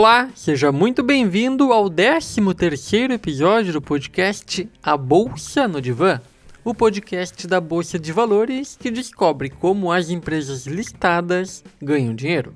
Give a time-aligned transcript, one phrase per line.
[0.00, 6.22] Olá, seja muito bem-vindo ao 13º episódio do podcast A Bolsa no Divã,
[6.64, 12.54] o podcast da Bolsa de Valores que descobre como as empresas listadas ganham dinheiro.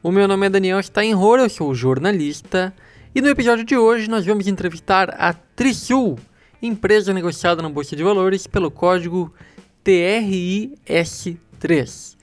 [0.00, 2.72] O meu nome é Daniel Steinhor, eu sou jornalista,
[3.12, 6.20] e no episódio de hoje nós vamos entrevistar a Trisul,
[6.62, 9.34] empresa negociada na Bolsa de Valores pelo código
[9.84, 12.13] TRIS3.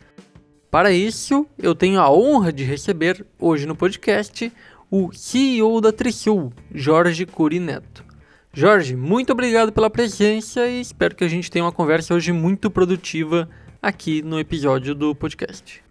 [0.71, 4.49] Para isso, eu tenho a honra de receber hoje no podcast
[4.89, 8.05] o CEO da Trisul, Jorge Curi Neto.
[8.53, 12.71] Jorge, muito obrigado pela presença e espero que a gente tenha uma conversa hoje muito
[12.71, 13.49] produtiva
[13.81, 15.83] aqui no episódio do podcast.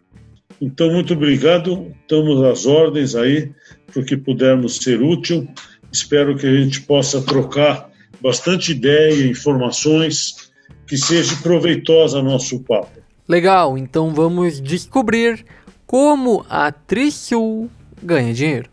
[0.58, 1.94] Então, muito obrigado.
[2.00, 3.52] Estamos às ordens aí
[3.92, 5.46] para que pudermos ser útil.
[5.92, 7.90] Espero que a gente possa trocar
[8.22, 10.50] bastante ideia, informações,
[10.86, 12.99] que seja proveitosa nosso papo.
[13.30, 15.46] Legal, então vamos descobrir
[15.86, 17.70] como a Trisul
[18.02, 18.68] ganha dinheiro.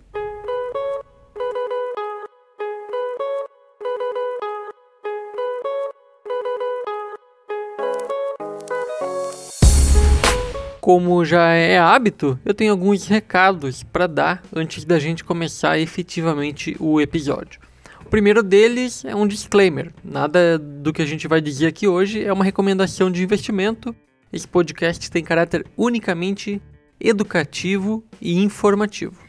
[10.81, 16.75] Como já é hábito, eu tenho alguns recados para dar antes da gente começar efetivamente
[16.79, 17.61] o episódio.
[18.03, 19.93] O primeiro deles é um disclaimer.
[20.03, 23.95] Nada do que a gente vai dizer aqui hoje é uma recomendação de investimento
[24.31, 26.61] esse podcast tem caráter unicamente
[26.99, 29.27] educativo e informativo.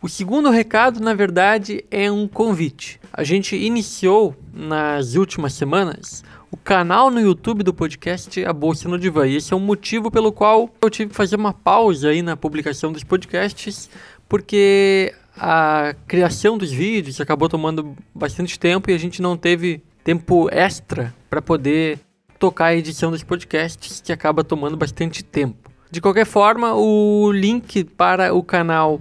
[0.00, 3.00] O segundo recado, na verdade, é um convite.
[3.12, 6.22] A gente iniciou nas últimas semanas
[6.52, 9.26] o canal no YouTube do podcast A Bolsa no Divã.
[9.26, 12.36] E esse é um motivo pelo qual eu tive que fazer uma pausa aí na
[12.36, 13.90] publicação dos podcasts,
[14.28, 20.48] porque a criação dos vídeos acabou tomando bastante tempo e a gente não teve tempo
[20.50, 21.98] extra para poder
[22.38, 25.70] tocar a edição dos podcasts, que acaba tomando bastante tempo.
[25.90, 29.00] De qualquer forma, o link para o canal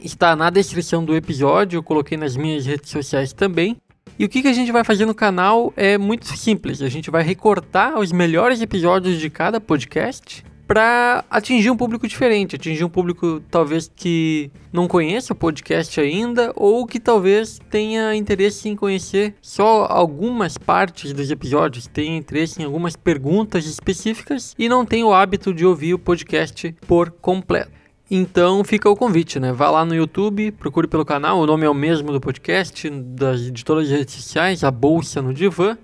[0.00, 3.76] está na descrição do episódio, eu coloquei nas minhas redes sociais também.
[4.18, 6.82] E o que, que a gente vai fazer no canal é muito simples.
[6.82, 12.54] A gente vai recortar os melhores episódios de cada podcast para atingir um público diferente,
[12.54, 18.68] atingir um público talvez que não conheça o podcast ainda ou que talvez tenha interesse
[18.68, 24.86] em conhecer só algumas partes dos episódios, tenha interesse em algumas perguntas específicas e não
[24.86, 27.72] tem o hábito de ouvir o podcast por completo.
[28.08, 29.52] Então fica o convite, né?
[29.52, 33.50] Vá lá no YouTube, procure pelo canal, o nome é o mesmo do podcast, das,
[33.50, 35.76] de todas as redes sociais, a Bolsa no Divã.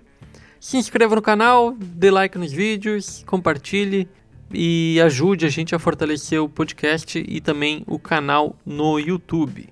[0.60, 4.08] Se inscreva no canal, dê like nos vídeos, compartilhe,
[4.52, 9.68] e ajude a gente a fortalecer o podcast e também o canal no YouTube.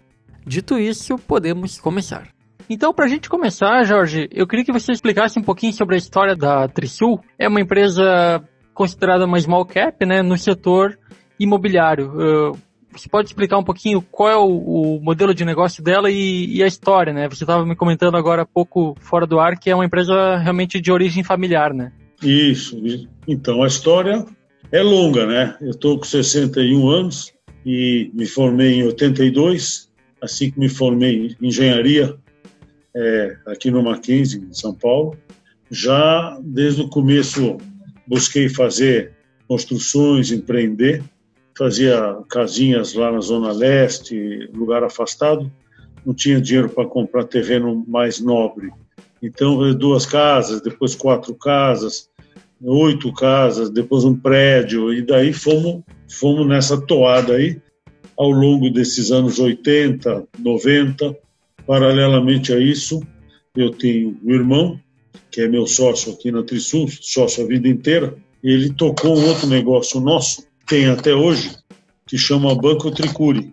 [0.46, 2.28] Dito isso, podemos começar.
[2.68, 5.98] Então, para a gente começar, Jorge, eu queria que você explicasse um pouquinho sobre a
[5.98, 7.20] história da Trisul.
[7.38, 8.42] É uma empresa
[8.72, 10.98] considerada uma small cap, né, no setor
[11.38, 12.10] imobiliário.
[12.10, 12.58] Uh,
[12.91, 16.62] você pode explicar um pouquinho qual é o, o modelo de negócio dela e, e
[16.62, 17.28] a história, né?
[17.28, 20.80] Você estava me comentando agora há pouco fora do ar que é uma empresa realmente
[20.80, 21.92] de origem familiar, né?
[22.22, 22.80] Isso.
[23.26, 24.24] Então, a história
[24.74, 25.56] é longa, né?
[25.60, 27.32] Eu estou com 61 anos
[27.64, 29.88] e me formei em 82,
[30.20, 32.16] assim que me formei em engenharia
[32.92, 35.16] é, aqui no Mackenzie, em São Paulo.
[35.70, 37.56] Já desde o começo
[38.04, 39.12] busquei fazer
[39.46, 41.04] construções, empreender,
[41.56, 45.52] fazia casinhas lá na Zona Leste, lugar afastado,
[46.04, 48.72] não tinha dinheiro para comprar terreno mais nobre.
[49.22, 52.10] Então, duas casas, depois quatro casas,
[52.64, 57.60] oito casas, depois um prédio, e daí fomos, fomos nessa toada aí
[58.16, 61.16] ao longo desses anos 80, 90.
[61.66, 63.03] Paralelamente a isso,
[63.56, 64.78] eu tenho um irmão,
[65.30, 69.47] que é meu sócio aqui na Trisul, sócio a vida inteira, ele tocou um outro
[69.47, 71.56] negócio nosso, tem até hoje,
[72.06, 73.53] que chama Banco Tricuri.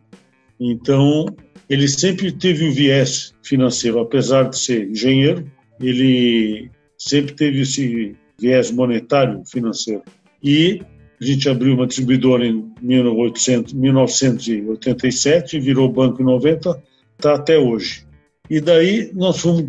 [0.60, 1.26] Então,
[1.70, 8.72] ele sempre teve um viés financeiro, apesar de ser engenheiro, ele sempre teve esse viés
[8.72, 10.02] monetário financeiro.
[10.44, 10.82] E
[11.22, 16.82] a gente abriu uma distribuidora em 1800, 1987, virou banco em 90,
[17.16, 18.04] está até hoje.
[18.50, 19.66] E daí nós fomos,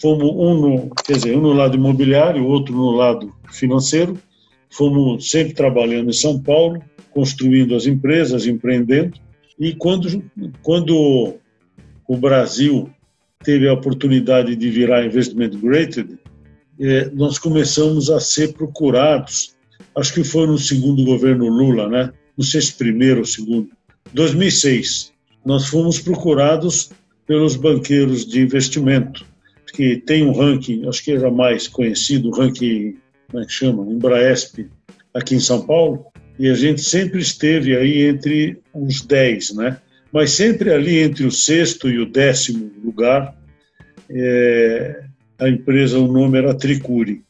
[0.00, 4.18] fomos um no, quer dizer, um no lado imobiliário, outro no lado financeiro.
[4.68, 9.16] Fomos sempre trabalhando em São Paulo, construindo as empresas, empreendendo.
[9.58, 10.24] E quando,
[10.60, 11.36] quando
[12.06, 12.90] o Brasil
[13.44, 16.18] teve a oportunidade de virar investment graded,
[16.80, 19.54] é, nós começamos a ser procurados.
[19.94, 22.12] Acho que foi no segundo governo Lula, né?
[22.36, 23.70] Não sei se primeiro ou segundo.
[24.12, 25.12] 2006,
[25.44, 26.90] nós fomos procurados
[27.26, 29.24] pelos banqueiros de investimento,
[29.72, 32.96] que tem um ranking, acho que era mais conhecido, o ranking,
[33.30, 33.90] como é que chama?
[33.90, 34.68] Embraesp,
[35.12, 36.06] aqui em São Paulo,
[36.38, 39.78] e a gente sempre esteve aí entre os 10, né?
[40.12, 43.36] mas sempre ali entre o sexto e o décimo lugar,
[44.08, 45.04] é,
[45.38, 47.22] a empresa, o nome era Tricuri.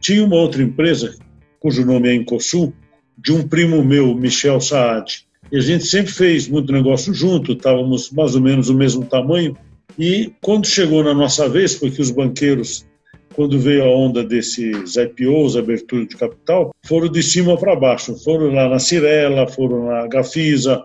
[0.00, 1.14] Tinha uma outra empresa,
[1.60, 2.72] cujo nome é Incosul,
[3.16, 5.24] de um primo meu, Michel Saad.
[5.50, 9.56] E a gente sempre fez muito negócio junto, estávamos mais ou menos do mesmo tamanho.
[9.98, 12.86] E quando chegou na nossa vez, porque os banqueiros,
[13.34, 18.16] quando veio a onda desses IPOs, abertura de capital, foram de cima para baixo.
[18.24, 20.84] Foram lá na Cirela, foram na Gafisa,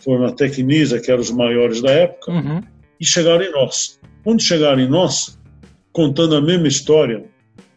[0.00, 2.60] foram na Tecnisa, que eram os maiores da época, uhum.
[3.00, 3.98] e chegaram em nós.
[4.24, 5.37] Quando chegaram em nós,
[5.98, 7.24] contando a mesma história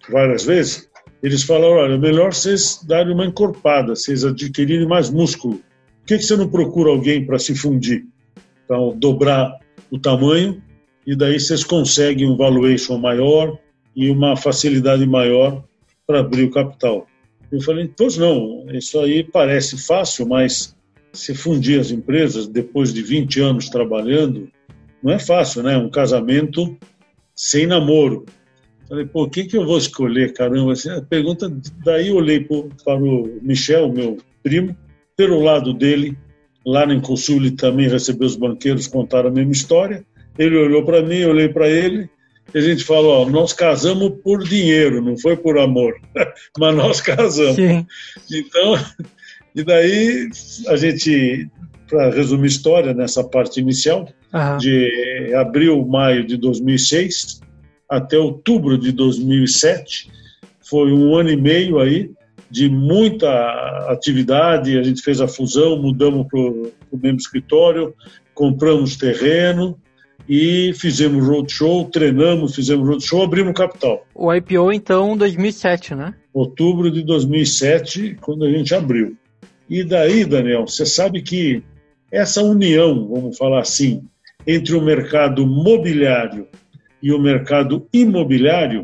[0.08, 0.88] várias vezes,
[1.24, 5.56] eles falaram: olha, melhor vocês darem uma encorpada, vocês adquirirem mais músculo.
[5.56, 8.06] Por que, que você não procura alguém para se fundir?
[8.64, 9.58] Então, dobrar
[9.90, 10.62] o tamanho
[11.08, 13.58] e daí vocês conseguem um valuation maior
[13.96, 15.64] e uma facilidade maior
[16.06, 17.08] para abrir o capital.
[17.52, 20.76] Eu falei: pois não, isso aí parece fácil, mas
[21.12, 24.48] se fundir as empresas depois de 20 anos trabalhando,
[25.02, 25.76] não é fácil, né?
[25.76, 26.78] Um casamento
[27.42, 28.24] sem namoro.
[28.88, 30.74] Falei, pô, o que, que eu vou escolher, caramba?
[30.74, 31.52] Assim, a pergunta,
[31.84, 34.78] daí eu olhei para o Michel, meu primo,
[35.18, 36.16] pelo lado dele,
[36.64, 40.06] lá no Incosul ele também recebeu os banqueiros, contaram a mesma história.
[40.38, 42.08] Ele olhou para mim, eu olhei para ele,
[42.54, 45.96] e a gente falou, ó, nós casamos por dinheiro, não foi por amor,
[46.60, 47.56] mas nós casamos.
[47.56, 47.88] Sim.
[48.32, 48.76] Então,
[49.56, 50.30] e daí
[50.68, 51.50] a gente,
[51.92, 54.58] para resumir a história nessa parte inicial, uhum.
[54.58, 57.42] de abril, maio de 2006
[57.92, 60.10] até outubro de 2007,
[60.62, 62.10] foi um ano e meio aí
[62.50, 63.30] de muita
[63.90, 64.80] atividade.
[64.80, 67.94] A gente fez a fusão, mudamos para o mesmo escritório,
[68.34, 69.78] compramos terreno
[70.28, 74.08] e fizemos roadshow, treinamos, fizemos roadshow, abrimos capital.
[74.16, 76.14] O IPO então 2007, né?
[76.34, 79.18] Outubro de 2007, quando a gente abriu.
[79.70, 81.62] E daí, Daniel, você sabe que
[82.12, 84.04] essa união, vamos falar assim,
[84.46, 86.48] entre o mercado mobiliário
[87.02, 88.84] e o mercado imobiliário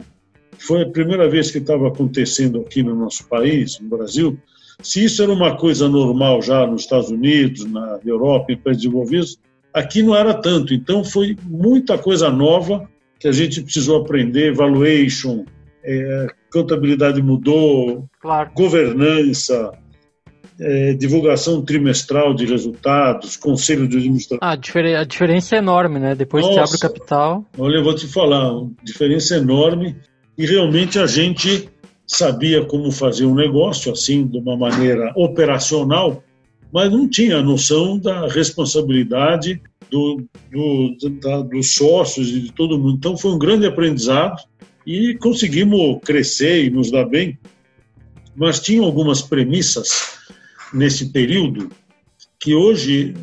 [0.58, 4.38] foi a primeira vez que estava acontecendo aqui no nosso país, no Brasil.
[4.82, 9.38] Se isso era uma coisa normal já nos Estados Unidos, na Europa, em países desenvolvidos,
[9.74, 10.74] aqui não era tanto.
[10.74, 12.90] Então foi muita coisa nova
[13.20, 15.46] que a gente precisou aprender, valuation,
[15.84, 18.52] é, contabilidade mudou, claro.
[18.56, 19.72] governança,
[20.60, 24.40] é, divulgação trimestral de resultados, conselho de administração.
[24.42, 26.16] Ah, a, difer a diferença é enorme, né?
[26.16, 27.46] Depois Nossa, que abre o capital.
[27.58, 28.52] Olha, eu vou te falar,
[28.84, 29.96] diferença enorme
[30.38, 31.70] e realmente a gente
[32.06, 36.24] sabia como fazer um negócio assim, de uma maneira operacional,
[36.72, 39.62] mas não tinha a noção da responsabilidade
[39.92, 42.96] do, do, da, dos sócios e de todo mundo.
[42.98, 44.42] Então foi um grande aprendizado
[44.86, 47.38] e conseguimos crescer e nos dar bem,
[48.36, 50.18] mas tinha algumas premissas
[50.74, 51.70] nesse período
[52.40, 53.16] que hoje,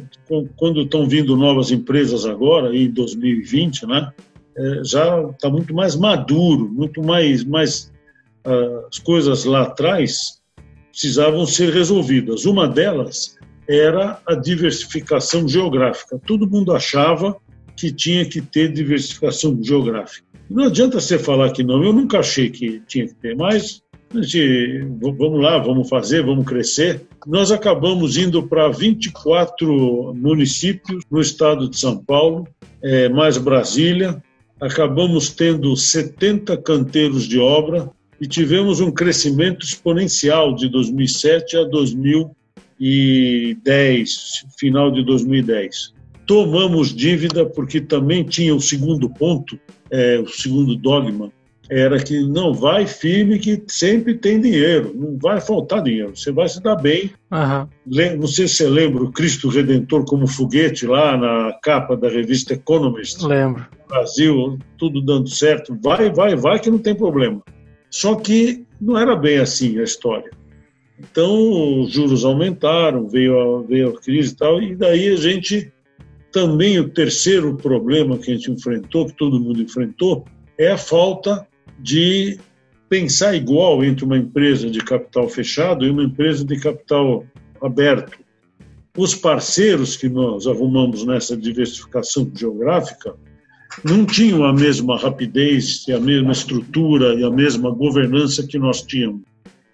[0.57, 4.13] quando estão vindo novas empresas agora, em 2020, né,
[4.57, 7.93] é, já está muito mais maduro, muito mais, mais
[8.47, 10.41] uh, as coisas lá atrás
[10.91, 12.45] precisavam ser resolvidas.
[12.45, 13.37] Uma delas
[13.69, 16.21] era a diversificação geográfica.
[16.25, 17.37] Todo mundo achava
[17.77, 20.25] que tinha que ter diversificação geográfica.
[20.49, 23.83] Não adianta você falar que não, eu nunca achei que tinha que ter, mas
[24.23, 27.03] gente, vamos lá, vamos fazer, vamos crescer.
[27.27, 32.47] Nós acabamos indo para 24 municípios no estado de São Paulo,
[32.83, 34.23] é, mais Brasília.
[34.61, 44.47] Acabamos tendo 70 canteiros de obra e tivemos um crescimento exponencial de 2007 a 2010,
[44.59, 45.95] final de 2010.
[46.27, 49.59] Tomamos dívida porque também tinha o segundo ponto,
[49.91, 51.31] é, o segundo dogma,
[51.71, 56.49] era que não vai firme que sempre tem dinheiro, não vai faltar dinheiro, você vai
[56.49, 57.11] se dar bem.
[57.33, 58.19] Uhum.
[58.19, 62.55] Não sei se você lembra o Cristo Redentor como foguete lá na capa da revista
[62.55, 63.23] Economist.
[63.23, 63.67] Lembro.
[63.89, 67.43] Brasil, tudo dando certo, vai, vai, vai que não tem problema.
[67.91, 70.31] Só que não era bem assim a história.
[70.99, 75.73] Então os juros aumentaram, veio a, veio a crise e tal, e daí a gente
[76.31, 80.25] também o terceiro problema que a gente enfrentou, que todo mundo enfrentou,
[80.59, 81.47] é a falta
[81.85, 82.39] de
[82.89, 87.27] pensar igual entre uma empresa de capital fechado e uma empresa de capital
[87.61, 88.19] aberto.
[88.97, 93.15] Os parceiros que nós arrumamos nessa diversificação geográfica
[93.85, 98.81] não tinham a mesma rapidez, e a mesma estrutura e a mesma governança que nós
[98.81, 99.21] tínhamos.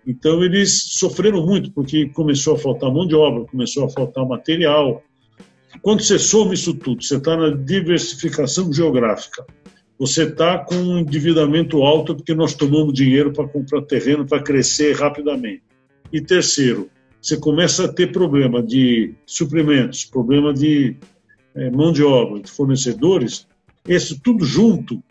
[0.04, 5.00] Então eles sofreram muito porque começou a faltar mão de obra, começou a faltar material.
[5.80, 9.44] Quando você soma isso tudo, você está na diversificação geográfica
[10.00, 14.96] você está com um endividamento alto porque nós tomamos dinheiro para comprar terreno para crescer
[14.96, 15.62] rapidamente.
[16.10, 16.88] E terceiro,
[17.20, 20.96] você começa a ter problema de suprimentos, problema de
[21.54, 23.46] é, mão de obra, de fornecedores,
[23.86, 25.02] isso tudo junto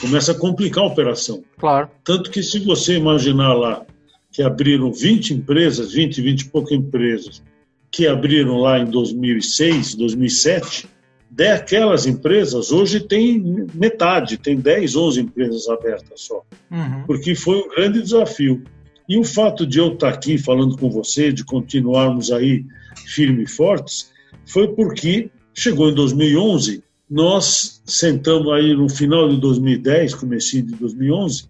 [0.00, 1.44] começa a complicar a operação.
[1.56, 1.88] Claro.
[2.02, 3.86] Tanto que se você imaginar lá
[4.32, 7.42] que abriram 20 empresas, 20, 20 e poucas empresas,
[7.88, 10.88] que abriram lá em 2006, 2007,
[11.30, 16.42] daquelas empresas, hoje tem metade, tem 10, 11 empresas abertas só.
[16.70, 17.04] Uhum.
[17.06, 18.62] Porque foi um grande desafio.
[19.08, 22.64] E o fato de eu estar aqui falando com você, de continuarmos aí
[23.06, 24.10] firmes e fortes,
[24.44, 31.48] foi porque chegou em 2011, nós sentamos aí no final de 2010, comecinho de 2011,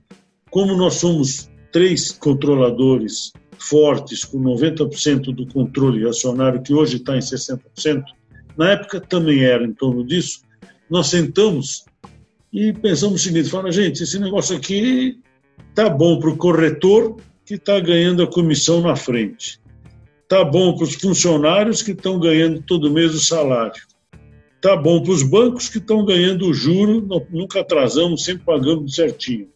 [0.50, 7.20] como nós somos três controladores fortes, com 90% do controle acionário, que hoje está em
[7.20, 8.04] 60%,
[8.58, 10.40] na época também era em torno disso,
[10.90, 11.84] nós sentamos
[12.52, 15.20] e pensamos o seguinte, fala, gente, esse negócio aqui
[15.74, 19.60] tá bom para o corretor que está ganhando a comissão na frente.
[20.28, 23.80] Tá bom para os funcionários que estão ganhando todo mês o salário.
[24.60, 29.48] Tá bom para os bancos que estão ganhando o juro, nunca atrasamos, sempre pagamos certinho.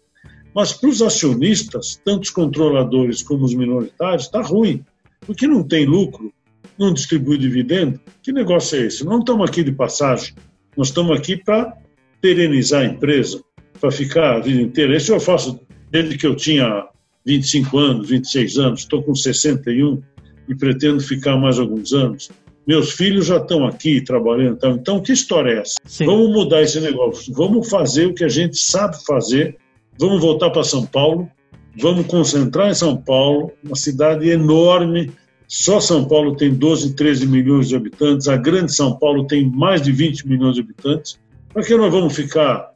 [0.55, 4.85] Mas para os acionistas, tanto os controladores como os minoritários, está ruim,
[5.27, 6.33] porque não tem lucro,
[6.79, 8.01] não distribui dividendo.
[8.23, 9.05] Que negócio é esse?
[9.05, 10.35] Não estamos aqui de passagem,
[10.77, 11.77] nós estamos aqui para
[12.21, 13.43] perenizar a empresa,
[13.81, 14.97] para ficar a vida inteira.
[14.97, 15.61] Isso eu faço
[15.91, 16.87] desde que eu tinha
[17.27, 20.03] 25 anos, 26 anos, estou com 61
[20.49, 22.31] e pretendo ficar mais alguns anos.
[22.67, 25.75] Meus filhos já estão aqui trabalhando, então, então que história é essa?
[25.85, 26.07] Sim.
[26.07, 29.57] Vamos mudar esse negócio, vamos fazer o que a gente sabe fazer,
[29.99, 31.29] vamos voltar para São Paulo,
[31.77, 35.11] vamos concentrar em São Paulo, uma cidade enorme,
[35.53, 39.83] só São Paulo tem 12, 13 milhões de habitantes, a grande São Paulo tem mais
[39.83, 41.21] de 20 milhões de habitantes.
[41.53, 42.73] Para que nós vamos ficar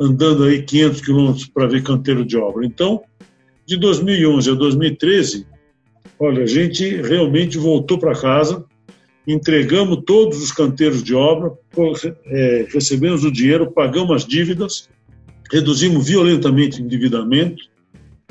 [0.00, 2.66] andando aí 500 quilômetros para ver canteiro de obra?
[2.66, 3.00] Então,
[3.64, 5.46] de 2011 a 2013,
[6.18, 8.64] olha, a gente realmente voltou para casa,
[9.24, 11.52] entregamos todos os canteiros de obra,
[12.24, 14.88] é, recebemos o dinheiro, pagamos as dívidas,
[15.52, 17.62] reduzimos violentamente o endividamento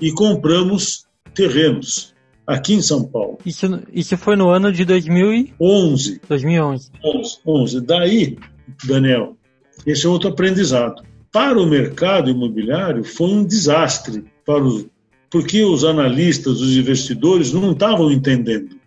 [0.02, 2.14] e compramos terrenos
[2.46, 3.38] aqui em São Paulo.
[3.46, 6.22] Isso, isso foi no ano de 2011.
[6.28, 6.92] 2011.
[7.04, 7.82] 11, 11.
[7.82, 8.38] Daí,
[8.84, 9.36] Daniel,
[9.86, 11.04] esse é outro aprendizado.
[11.32, 14.86] Para o mercado imobiliário foi um desastre, para os,
[15.30, 18.78] porque os analistas, os investidores não estavam entendendo.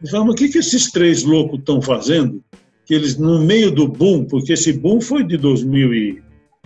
[0.00, 2.42] Eles falavam, o que, que esses três loucos estão fazendo?
[2.84, 6.22] Que eles, no meio do boom, porque esse boom foi de 2006,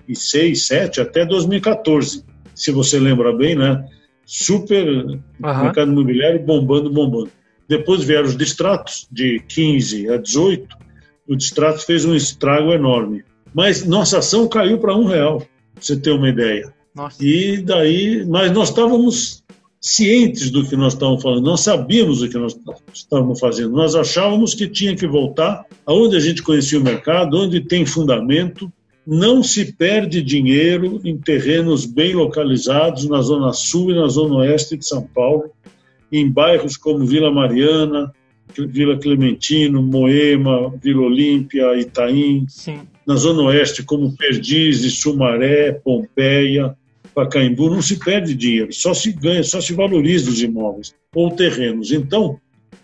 [0.07, 2.25] 2007 até 2014,
[2.55, 3.85] se você lembra bem, né?
[4.27, 5.21] Super uhum.
[5.39, 7.31] mercado imobiliário bombando, bombando.
[7.69, 10.77] Depois vieram os distratos, de 15 a 18.
[11.29, 13.25] O distrato fez um estrago enorme.
[13.55, 15.49] Mas nossa ação caiu para um real, pra
[15.81, 16.73] você ter uma ideia.
[16.95, 17.17] Nossa.
[17.25, 19.43] E daí, mas nós estávamos
[19.81, 22.59] cientes do que nós estávamos falando, nós sabíamos o que nós
[22.93, 27.61] estávamos fazendo, nós achávamos que tinha que voltar aonde a gente conhecia o mercado, onde
[27.61, 28.73] tem fundamento,
[29.07, 34.77] não se perde dinheiro em terrenos bem localizados na Zona Sul e na Zona Oeste
[34.77, 35.51] de São Paulo,
[36.11, 38.13] em bairros como Vila Mariana,
[38.69, 42.81] Vila Clementino, Moema, Vila Olímpia, Itaim, Sim.
[43.07, 46.77] na Zona Oeste como Perdizes, Sumaré, Pompeia,
[47.15, 51.93] Pacaembu, não se perde dinheiro, só se ganha, só se valoriza os imóveis ou terrenos.
[51.93, 52.39] Então,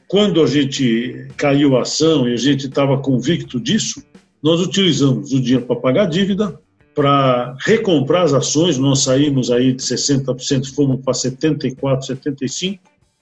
[0.06, 4.02] quando a gente caiu a ação e a gente estava convicto disso,
[4.42, 6.58] nós utilizamos o dinheiro para pagar a dívida,
[6.94, 12.80] para recomprar as ações, nós saímos aí de 60%, fomos para 74%, 75%,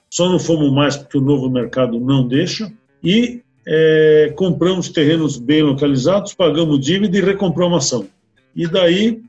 [0.09, 2.71] só não fomos mais porque o novo mercado não deixa,
[3.03, 8.07] e é, compramos terrenos bem localizados, pagamos dívida e recompramos ação.
[8.55, 9.21] E daí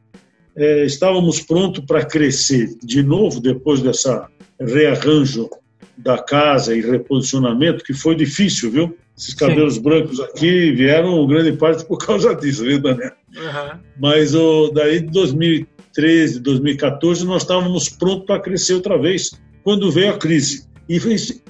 [0.57, 5.49] é, estávamos prontos para crescer de novo, depois dessa rearranjo
[5.97, 8.97] da casa e reposicionamento, que foi difícil, viu?
[9.17, 9.83] Esses cabelos Sim.
[9.83, 13.13] brancos aqui vieram grande parte por causa disso, viu, Daniel?
[13.37, 13.79] Uhum.
[14.01, 20.11] Mas o, daí de 2013, 2014, nós estávamos prontos para crescer outra vez, quando veio
[20.11, 20.67] a crise.
[20.89, 20.99] E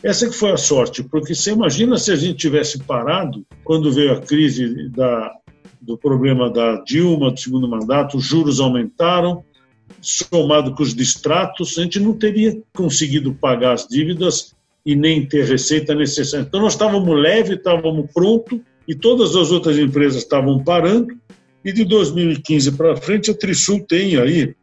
[0.03, 4.13] essa que foi a sorte, porque você imagina se a gente tivesse parado quando veio
[4.13, 5.33] a crise da,
[5.81, 9.45] do problema da Dilma, do segundo mandato, os juros aumentaram,
[10.01, 15.45] somado com os distratos, a gente não teria conseguido pagar as dívidas e nem ter
[15.45, 16.45] receita necessária.
[16.47, 21.17] Então, nós estávamos leve, estávamos pronto e todas as outras empresas estavam parando.
[21.65, 24.55] E de 2015 para frente, a Trisul tem aí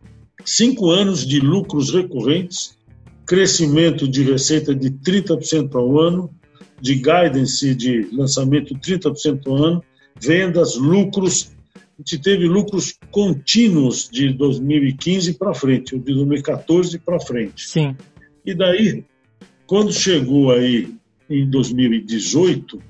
[0.44, 2.78] cinco anos de lucros recorrentes,
[3.26, 6.30] crescimento de receita de 30% ao ano,
[6.82, 9.84] de guidance de lançamento 30% ao ano,
[10.20, 11.52] vendas, lucros.
[11.76, 17.70] A gente teve lucros contínuos de 2015 para frente, ou de 2014 para frente.
[17.70, 17.96] Sim.
[18.46, 19.06] E daí
[19.70, 20.96] quando chegou aí
[21.30, 22.82] em 2018,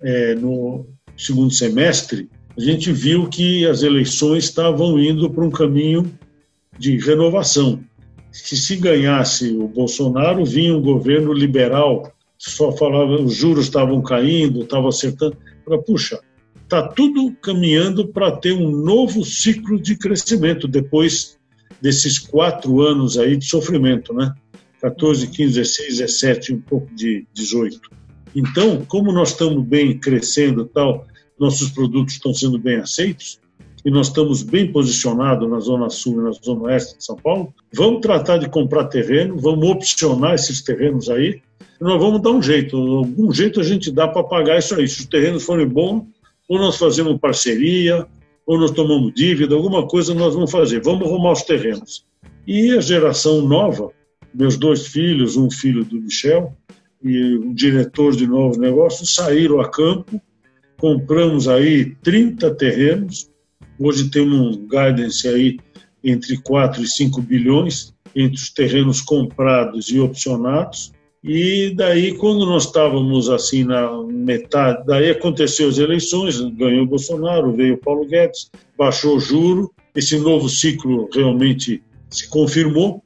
[0.00, 6.16] é, no, segundo semestre, a gente viu que as eleições estavam indo para um caminho
[6.78, 7.80] de renovação.
[8.30, 14.62] Que se ganhasse o Bolsonaro, vinha um governo liberal, só falava, os juros estavam caindo,
[14.62, 15.36] estava acertando.
[15.64, 16.20] Falei, puxa,
[16.62, 21.36] está tudo caminhando para ter um novo ciclo de crescimento depois
[21.82, 24.32] desses quatro anos aí de sofrimento, né?
[24.80, 27.80] 14, 15, 16, 17, um pouco de 18.
[28.34, 31.06] Então, como nós estamos bem crescendo tal,
[31.38, 33.40] nossos produtos estão sendo bem aceitos
[33.84, 37.54] e nós estamos bem posicionados na Zona Sul e na Zona Oeste de São Paulo,
[37.72, 41.40] vamos tratar de comprar terreno, vamos opcionar esses terrenos aí,
[41.80, 44.88] e nós vamos dar um jeito, algum jeito a gente dá para pagar isso aí.
[44.88, 46.04] Se os terrenos forem bons,
[46.48, 48.06] ou nós fazemos parceria,
[48.44, 50.82] ou nós tomamos dívida, alguma coisa nós vamos fazer.
[50.82, 52.04] Vamos arrumar os terrenos.
[52.46, 53.92] E a geração nova,
[54.34, 56.56] meus dois filhos, um filho do Michel
[57.02, 60.20] e um diretor de novos negócios, saíram a campo.
[60.78, 63.30] Compramos aí 30 terrenos.
[63.78, 65.58] Hoje temos um guidance aí
[66.02, 70.92] entre 4 e 5 bilhões entre os terrenos comprados e opcionados.
[71.22, 77.52] E daí, quando nós estávamos assim na metade, daí aconteceu as eleições, ganhou o Bolsonaro,
[77.52, 83.02] veio o Paulo Guedes, baixou o juro, esse novo ciclo realmente se confirmou,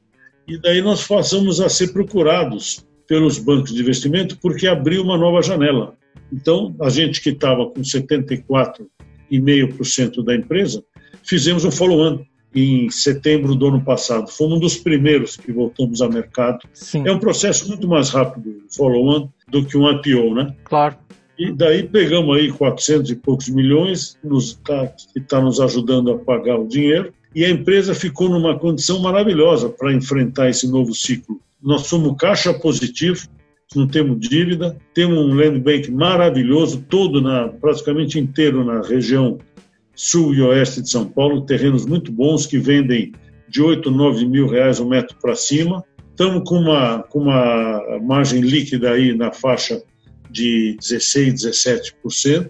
[0.47, 5.41] e daí nós passamos a ser procurados pelos bancos de investimento porque abriu uma nova
[5.41, 5.95] janela.
[6.31, 10.83] Então, a gente que estava com 74,5% da empresa,
[11.23, 12.23] fizemos um follow-on
[12.55, 14.29] em setembro do ano passado.
[14.29, 16.59] Fomos um dos primeiros que voltamos ao mercado.
[16.73, 17.07] Sim.
[17.07, 20.55] É um processo muito mais rápido, follow-on, do que um IPO, né?
[20.63, 20.97] Claro.
[21.37, 26.19] E daí pegamos aí 400 e poucos milhões, nos, tá, que está nos ajudando a
[26.19, 31.39] pagar o dinheiro, e a empresa ficou numa condição maravilhosa para enfrentar esse novo ciclo.
[31.61, 33.27] Nós somos caixa positivo,
[33.75, 39.39] não temos dívida, temos um land bank maravilhoso, todo na, praticamente inteiro na região
[39.95, 43.13] sul e oeste de São Paulo, terrenos muito bons que vendem
[43.47, 45.83] de 8, 9 mil reais o um metro para cima.
[46.09, 49.81] Estamos com uma, com uma margem líquida aí na faixa
[50.29, 52.49] de 16, 17%.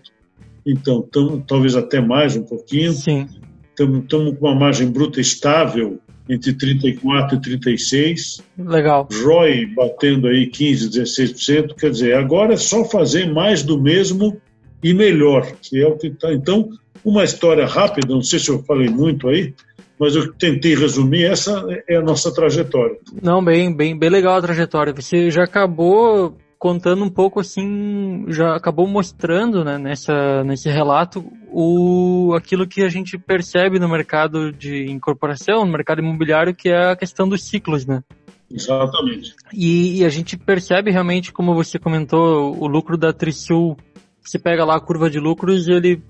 [0.66, 2.94] Então, tamo, talvez até mais um pouquinho.
[2.94, 3.28] Sim.
[3.74, 8.44] Estamos com uma margem bruta estável entre 34 e 36.
[8.58, 9.08] Legal.
[9.12, 11.76] ROI batendo aí 15, 16%.
[11.76, 14.40] Quer dizer, agora é só fazer mais do mesmo
[14.84, 16.32] e melhor, que é o que está.
[16.32, 16.70] Então,
[17.04, 19.54] uma história rápida, não sei se eu falei muito aí,
[20.00, 22.98] mas eu tentei resumir, essa é a nossa trajetória.
[23.22, 24.94] Não, bem, bem, bem legal a trajetória.
[24.94, 32.34] Você já acabou contando um pouco assim, já acabou mostrando, né, nessa, nesse relato o
[32.38, 36.96] aquilo que a gente percebe no mercado de incorporação, no mercado imobiliário, que é a
[36.96, 38.02] questão dos ciclos, né?
[38.50, 39.36] Exatamente.
[39.52, 43.76] E, e a gente percebe realmente, como você comentou, o lucro da Trisul,
[44.22, 46.02] você pega lá a curva de lucros, ele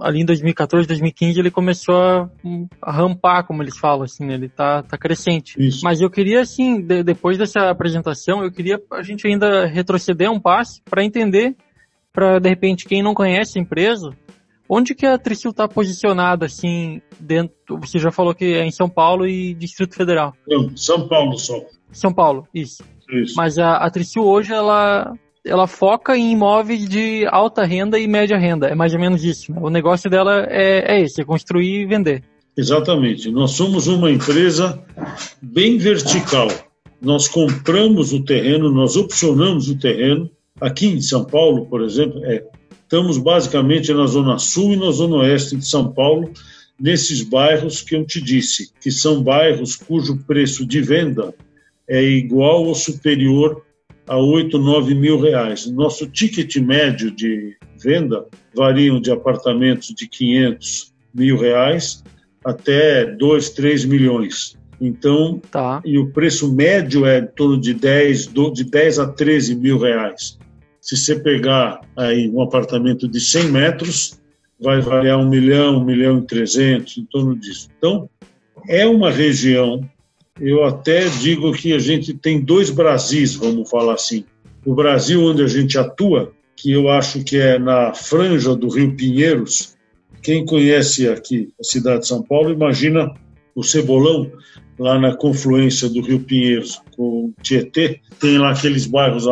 [0.00, 2.30] ali em 2014, 2015, ele começou a,
[2.82, 4.34] a rampar, como eles falam, assim, né?
[4.34, 5.54] ele tá, tá crescente.
[5.58, 5.80] Isso.
[5.84, 10.40] Mas eu queria, assim, de, depois dessa apresentação, eu queria a gente ainda retroceder um
[10.40, 11.56] passo para entender,
[12.12, 14.16] para de repente quem não conhece a empresa,
[14.68, 18.88] onde que a Tricil está posicionada, assim, dentro, você já falou que é em São
[18.88, 20.34] Paulo e Distrito Federal.
[20.46, 21.54] Não, São Paulo só.
[21.90, 22.84] São Paulo, isso.
[23.10, 23.34] Isso.
[23.36, 28.36] Mas a, a Tricil hoje, ela ela foca em imóveis de alta renda e média
[28.36, 28.66] renda.
[28.66, 29.52] É mais ou menos isso.
[29.52, 29.58] Né?
[29.60, 32.22] O negócio dela é, é esse, é construir e vender.
[32.56, 33.30] Exatamente.
[33.30, 34.82] Nós somos uma empresa
[35.40, 36.48] bem vertical.
[37.00, 40.28] Nós compramos o terreno, nós opcionamos o terreno.
[40.60, 42.44] Aqui em São Paulo, por exemplo, é,
[42.82, 46.32] estamos basicamente na zona sul e na zona oeste de São Paulo,
[46.80, 51.32] nesses bairros que eu te disse, que são bairros cujo preço de venda
[51.88, 53.64] é igual ou superior
[54.08, 55.66] a 8, 9 mil reais.
[55.70, 62.02] Nosso ticket médio de venda variam de apartamentos de 500 mil reais
[62.44, 64.56] até 2, 3 milhões.
[64.80, 65.82] Então, tá.
[65.84, 70.38] e o preço médio é em torno de 10, de 10 a 13 mil reais.
[70.80, 74.20] Se você pegar aí um apartamento de 100 metros,
[74.60, 77.68] vai variar um milhão, um milhão e trezentos, em torno disso.
[77.76, 78.08] Então,
[78.68, 79.80] é uma região
[80.40, 84.24] eu até digo que a gente tem dois Brasis, vamos falar assim.
[84.64, 88.94] O Brasil onde a gente atua, que eu acho que é na franja do Rio
[88.94, 89.76] Pinheiros.
[90.22, 93.12] Quem conhece aqui a cidade de São Paulo, imagina
[93.54, 94.30] o Cebolão,
[94.78, 98.00] lá na confluência do Rio Pinheiros com o Tietê.
[98.20, 99.24] Tem lá aqueles bairros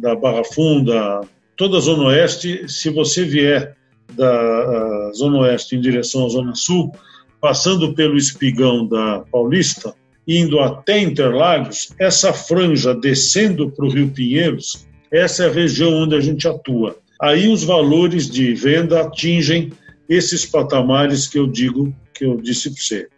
[0.00, 1.20] da Barra Funda,
[1.56, 2.66] toda a Zona Oeste.
[2.68, 3.76] Se você vier
[4.12, 6.92] da Zona Oeste em direção à Zona Sul,
[7.40, 9.94] passando pelo espigão da Paulista,
[10.26, 16.14] indo até Interlagos, essa franja descendo para o Rio Pinheiros, essa é a região onde
[16.14, 16.96] a gente atua.
[17.20, 19.72] aí os valores de venda atingem
[20.08, 23.08] esses patamares que eu digo, que eu disse para você.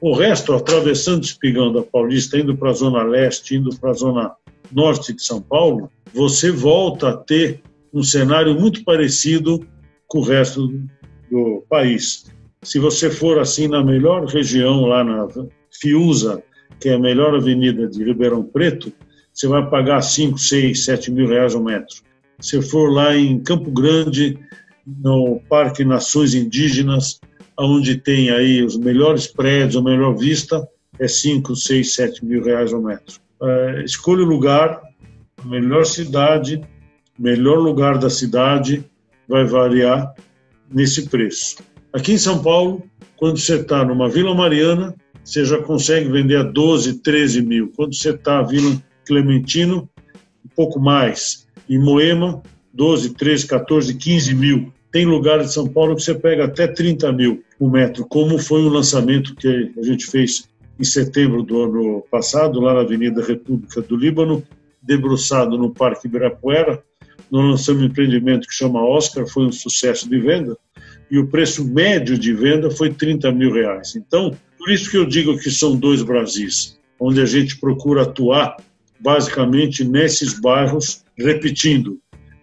[0.00, 3.94] O resto, atravessando o Espigão da Paulista, indo para a Zona Leste, indo para a
[3.94, 4.32] Zona
[4.72, 7.60] Norte de São Paulo, você volta a ter
[7.92, 9.64] um cenário muito parecido
[10.08, 10.68] com o resto
[11.30, 12.24] do país.
[12.62, 15.28] Se você for assim na melhor região, lá na
[15.70, 16.42] Fiuza,
[16.80, 18.92] que é a melhor avenida de Ribeirão Preto,
[19.32, 21.96] você vai pagar 5, 6, 7 mil reais o metro.
[22.40, 24.38] Se for lá em Campo Grande,
[24.86, 27.20] no Parque Nações Indígenas,
[27.58, 30.66] onde tem aí os melhores prédios, a melhor vista,
[30.98, 33.20] é 5, 6, 7 mil reais o metro.
[33.42, 34.82] É, escolha o lugar,
[35.42, 36.60] a melhor cidade,
[37.18, 38.84] melhor lugar da cidade,
[39.28, 40.12] vai variar
[40.70, 41.56] nesse preço.
[41.92, 42.82] Aqui em São Paulo,
[43.16, 47.72] quando você está numa Vila Mariana, você já consegue vender a 12, 13 mil.
[47.74, 49.88] Quando você está Vila Clementino,
[50.44, 51.46] um pouco mais.
[51.68, 54.72] Em Moema, 12, 13, 14, 15 mil.
[54.90, 58.62] Tem lugares de São Paulo que você pega até 30 mil o metro, como foi
[58.62, 63.80] o lançamento que a gente fez em setembro do ano passado, lá na Avenida República
[63.80, 64.42] do Líbano,
[64.82, 66.82] debruçado no Parque Ibirapuera.
[67.30, 70.56] Nós lançamos um empreendimento que chama Oscar, foi um sucesso de venda,
[71.10, 73.94] e o preço médio de venda foi 30 mil reais.
[73.96, 78.56] Então, por isso que eu digo que são dois Brasis, onde a gente procura atuar
[79.00, 81.98] basicamente nesses bairros, repetindo,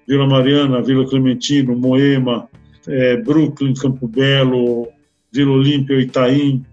[0.05, 2.49] Vila Mariana, Vila Clementino, Moema,
[2.85, 4.89] é, Brooklyn, Campo Belo,
[5.31, 6.65] Vila Olímpia, Itaim,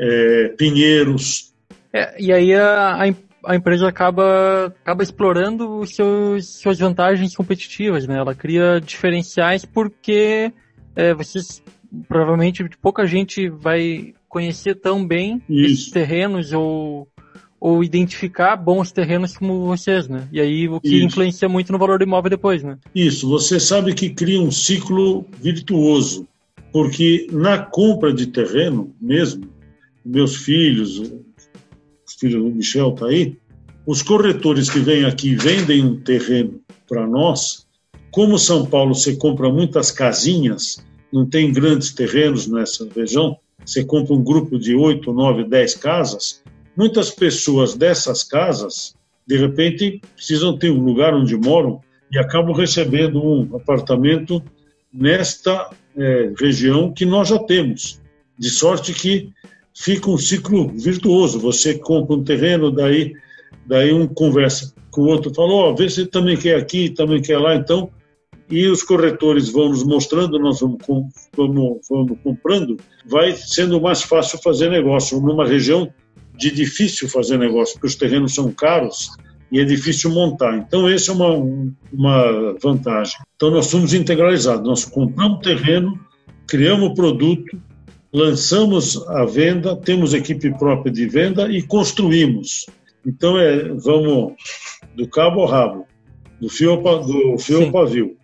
[0.00, 1.52] é, Pinheiros.
[1.92, 3.12] É, e aí a,
[3.44, 8.16] a, empresa acaba, acaba explorando seus, suas vantagens competitivas, né?
[8.16, 10.50] Ela cria diferenciais porque
[10.94, 11.62] é, vocês
[12.08, 15.72] provavelmente pouca gente vai conhecer tão bem Isso.
[15.72, 17.08] esses terrenos ou
[17.58, 20.28] ou identificar bons terrenos como vocês, né?
[20.30, 21.06] E aí o que Isso.
[21.06, 22.78] influencia muito no valor do imóvel depois, né?
[22.94, 26.28] Isso, você sabe que cria um ciclo virtuoso,
[26.70, 29.48] porque na compra de terreno mesmo,
[30.04, 33.36] meus filhos, os filhos do Michel tá aí,
[33.86, 37.66] os corretores que vêm aqui vendem um terreno para nós,
[38.10, 40.84] como São Paulo você compra muitas casinhas,
[41.16, 46.42] não tem grandes terrenos nessa região, você compra um grupo de 8, 9, 10 casas,
[46.76, 48.94] muitas pessoas dessas casas,
[49.26, 51.80] de repente, precisam ter um lugar onde moram
[52.12, 54.42] e acabam recebendo um apartamento
[54.92, 57.98] nesta é, região que nós já temos.
[58.38, 59.30] De sorte que
[59.74, 61.40] fica um ciclo virtuoso.
[61.40, 63.14] Você compra um terreno, daí,
[63.66, 67.22] daí um conversa com o outro, fala, ó, oh, vê se também quer aqui, também
[67.22, 67.90] quer lá, então
[68.48, 70.78] e os corretores vão nos mostrando, nós vamos,
[71.36, 75.20] vamos, vamos comprando, vai sendo mais fácil fazer negócio.
[75.20, 75.92] Numa região
[76.36, 79.10] de difícil fazer negócio, porque os terrenos são caros
[79.50, 80.56] e é difícil montar.
[80.56, 81.34] Então, essa é uma,
[81.92, 83.16] uma vantagem.
[83.34, 84.66] Então, nós somos integralizados.
[84.66, 85.98] Nós compramos terreno,
[86.46, 87.60] criamos o produto,
[88.12, 92.66] lançamos a venda, temos equipe própria de venda e construímos.
[93.04, 94.34] Então, é, vamos
[94.94, 95.86] do cabo ao rabo,
[96.40, 98.16] do fio ao, do fio ao pavio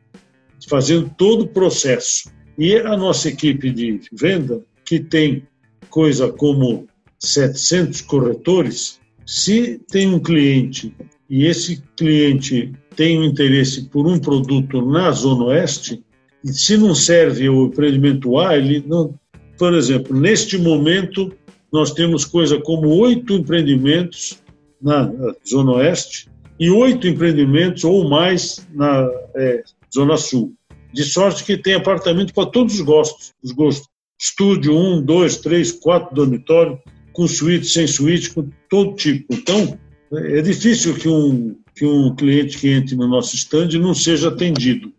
[0.68, 2.30] fazendo todo o processo.
[2.58, 5.46] E a nossa equipe de venda, que tem
[5.90, 6.86] coisa como
[7.18, 10.94] 700 corretores, se tem um cliente
[11.28, 16.02] e esse cliente tem um interesse por um produto na Zona Oeste,
[16.44, 19.14] e se não serve o empreendimento A, ele não.
[19.56, 21.32] Por exemplo, neste momento,
[21.72, 24.42] nós temos coisa como oito empreendimentos
[24.80, 25.10] na
[25.48, 29.62] Zona Oeste e oito empreendimentos ou mais na é,
[29.94, 30.54] Zona Sul.
[30.92, 33.88] De sorte que tem apartamento para todos os gostos, os gostos.
[34.20, 36.78] Estúdio, um, dois, três, quatro dormitórios,
[37.12, 39.34] com suíte, sem suíte, com todo tipo.
[39.34, 39.76] Então,
[40.12, 44.92] é difícil que um, que um cliente que entre no nosso estande não seja atendido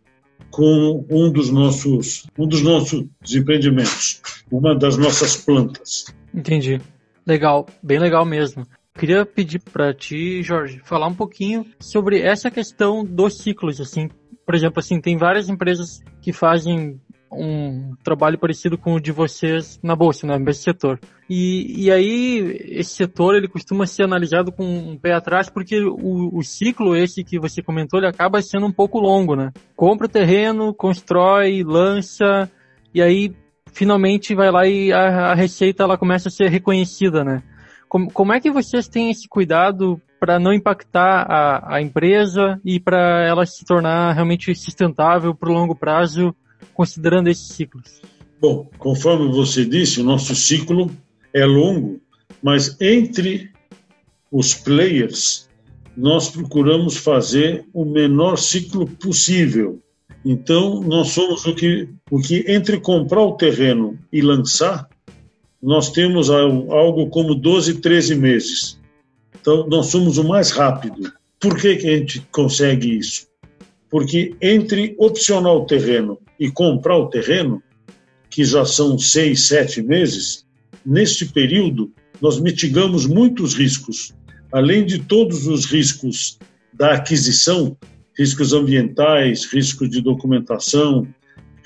[0.51, 6.05] com um dos nossos um dos nossos empreendimentos, uma das nossas plantas.
[6.33, 6.79] Entendi.
[7.25, 8.67] Legal, bem legal mesmo.
[8.95, 14.09] Queria pedir para ti, Jorge, falar um pouquinho sobre essa questão dos ciclos, assim,
[14.45, 16.99] por exemplo, assim, tem várias empresas que fazem
[17.35, 20.99] um trabalho parecido com o de vocês na bolsa, né, nesse setor.
[21.29, 26.37] E, e aí esse setor ele costuma ser analisado com um pé atrás porque o,
[26.37, 29.51] o ciclo esse que você comentou ele acaba sendo um pouco longo, né?
[29.75, 32.49] Compra o terreno, constrói, lança
[32.93, 33.33] e aí
[33.71, 37.41] finalmente vai lá e a, a receita ela começa a ser reconhecida, né?
[37.89, 42.79] Como, como é que vocês têm esse cuidado para não impactar a, a empresa e
[42.79, 46.33] para ela se tornar realmente sustentável para o longo prazo,
[46.73, 48.01] considerando esses ciclos?
[48.39, 50.89] Bom, conforme você disse, o nosso ciclo
[51.33, 51.99] é longo,
[52.41, 53.51] mas entre
[54.31, 55.49] os players,
[55.97, 59.81] nós procuramos fazer o menor ciclo possível.
[60.23, 64.87] Então, nós somos o que, o que entre comprar o terreno e lançar,
[65.61, 68.82] nós temos algo como 12, 13 meses.
[69.43, 71.11] Então, nós somos o mais rápido.
[71.37, 73.27] Por que, que a gente consegue isso?
[73.89, 77.61] Porque entre opcionar o terreno e comprar o terreno,
[78.29, 80.45] que já são seis, sete meses,
[80.85, 84.13] neste período nós mitigamos muitos riscos.
[84.49, 86.39] Além de todos os riscos
[86.73, 87.75] da aquisição,
[88.17, 91.05] riscos ambientais, risco de documentação,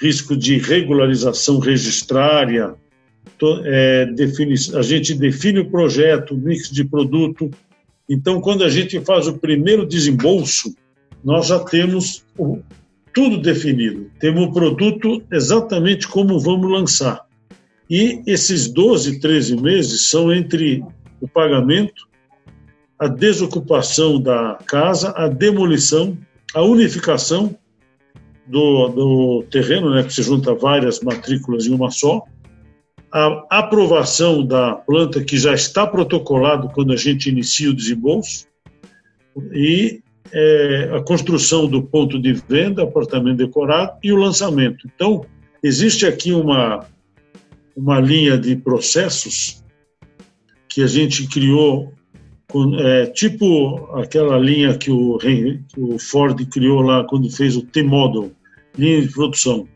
[0.01, 2.73] risco de regularização registrária,
[3.65, 4.07] é,
[4.75, 7.51] a gente define o projeto, o mix de produto.
[8.09, 10.73] Então, quando a gente faz o primeiro desembolso,
[11.23, 12.59] nós já temos o,
[13.13, 14.09] tudo definido.
[14.19, 17.25] Temos o produto exatamente como vamos lançar.
[17.89, 20.83] E esses 12, 13 meses são entre
[21.19, 22.07] o pagamento,
[22.99, 26.17] a desocupação da casa, a demolição,
[26.53, 27.55] a unificação
[28.45, 32.23] do, do terreno, né, que se junta várias matrículas em uma só,
[33.11, 38.47] a aprovação da planta, que já está protocolado quando a gente inicia o desembolso,
[39.53, 44.87] e é, a construção do ponto de venda, apartamento decorado e o lançamento.
[44.93, 45.25] Então,
[45.63, 46.85] existe aqui uma,
[47.75, 49.63] uma linha de processos
[50.67, 51.93] que a gente criou,
[52.79, 58.31] é, tipo aquela linha que o, que o Ford criou lá quando fez o T-Model,
[58.77, 59.67] linha de produção.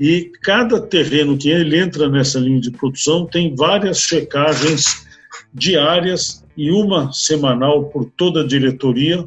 [0.00, 5.06] E cada terreno que ele entra nessa linha de produção tem várias checagens
[5.52, 9.26] diárias e uma semanal por toda a diretoria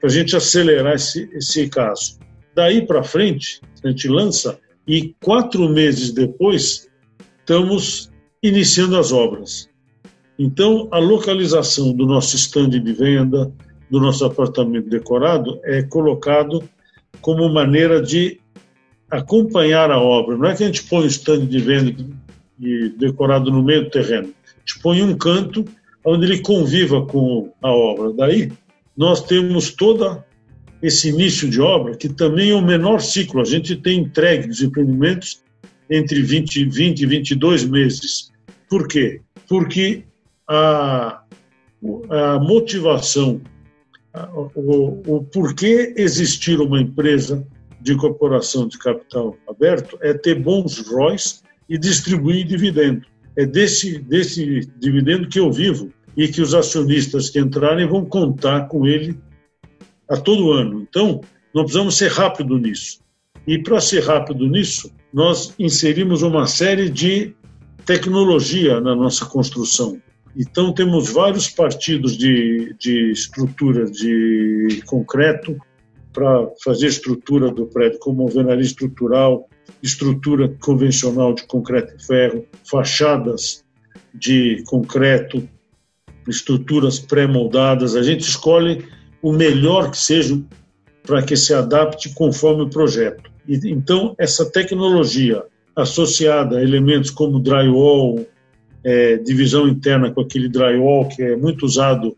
[0.00, 2.18] para a gente acelerar esse, esse caso.
[2.54, 4.58] Daí para frente, a gente lança
[4.88, 6.88] e quatro meses depois
[7.40, 8.10] estamos
[8.42, 9.68] iniciando as obras.
[10.38, 13.52] Então, a localização do nosso estande de venda,
[13.90, 16.64] do nosso apartamento decorado, é colocado
[17.20, 18.40] como maneira de
[19.18, 20.36] acompanhar a obra.
[20.36, 21.94] Não é que a gente põe o estande de venda
[22.60, 24.32] e decorado no meio do terreno.
[24.44, 25.64] A gente põe um canto
[26.04, 28.12] onde ele conviva com a obra.
[28.12, 28.52] Daí,
[28.96, 30.22] nós temos todo
[30.82, 33.40] esse início de obra, que também é o menor ciclo.
[33.40, 35.42] A gente tem entregue dos empreendimentos
[35.88, 38.32] entre 20, 20 e 22 meses.
[38.68, 39.20] Por quê?
[39.48, 40.04] Porque
[40.48, 41.22] a,
[42.10, 43.40] a motivação,
[44.54, 47.46] o, o porquê existir uma empresa
[47.84, 53.06] de corporação de capital aberto é ter bons ROIs e distribuir dividendo.
[53.36, 58.68] É desse, desse dividendo que eu vivo e que os acionistas que entrarem vão contar
[58.68, 59.14] com ele
[60.08, 60.80] a todo ano.
[60.88, 61.20] Então,
[61.52, 63.00] nós precisamos ser rápido nisso.
[63.46, 67.34] E para ser rápido nisso, nós inserimos uma série de
[67.84, 70.00] tecnologia na nossa construção.
[70.34, 75.58] Então, temos vários partidos de, de estrutura de concreto
[76.14, 79.48] para fazer estrutura do prédio, como alvenaria estrutural,
[79.82, 83.64] estrutura convencional de concreto e ferro, fachadas
[84.14, 85.46] de concreto,
[86.26, 87.96] estruturas pré-moldadas.
[87.96, 88.86] A gente escolhe
[89.20, 90.40] o melhor que seja
[91.02, 93.30] para que se adapte conforme o projeto.
[93.46, 95.42] E, então, essa tecnologia
[95.76, 98.24] associada a elementos como drywall,
[98.84, 102.16] é, divisão interna com aquele drywall que é muito usado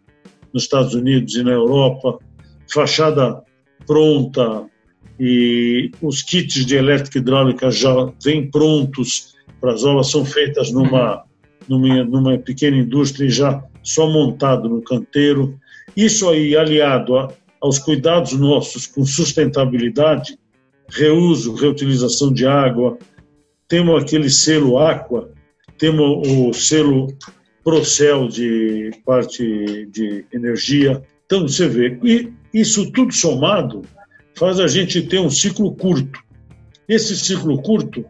[0.53, 2.19] nos Estados Unidos e na Europa,
[2.73, 3.43] fachada
[3.87, 4.67] pronta
[5.19, 11.25] e os kits de elétrica hidráulica já vêm prontos para as obras são feitas numa
[11.69, 15.59] numa, numa pequena indústria já só montado no canteiro.
[15.97, 20.39] Isso aí aliado a, aos cuidados nossos com sustentabilidade,
[20.89, 22.99] reuso, reutilização de água,
[23.69, 25.31] temos aquele selo Aqua,
[25.79, 27.09] temos o selo
[27.65, 31.03] Procel de parte de energia.
[31.25, 33.83] Então, você vê, e isso tudo somado
[34.35, 36.21] faz a gente ter um ciclo curto.
[36.89, 38.05] Esse ciclo curto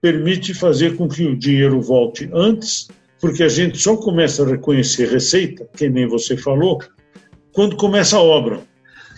[0.00, 2.88] permite fazer com que o dinheiro volte antes,
[3.20, 6.80] porque a gente só começa a reconhecer receita, que nem você falou,
[7.52, 8.60] quando começa a obra.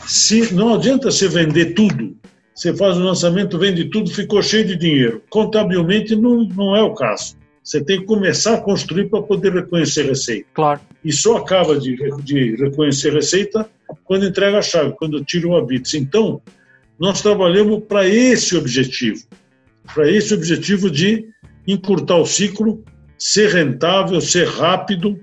[0.06, 2.16] Se não adianta você vender tudo,
[2.54, 5.22] você faz o lançamento, vende tudo, ficou cheio de dinheiro.
[5.30, 7.36] Contabilmente não, não é o caso.
[7.68, 10.48] Você tem que começar a construir para poder reconhecer receita.
[10.54, 10.80] Claro.
[11.04, 13.68] E só acaba de, de reconhecer receita
[14.04, 15.92] quando entrega a chave, quando tira o habits.
[15.92, 16.40] Então,
[16.98, 19.22] nós trabalhamos para esse objetivo,
[19.94, 21.28] para esse objetivo de
[21.66, 22.82] encurtar o ciclo,
[23.18, 25.20] ser rentável, ser rápido,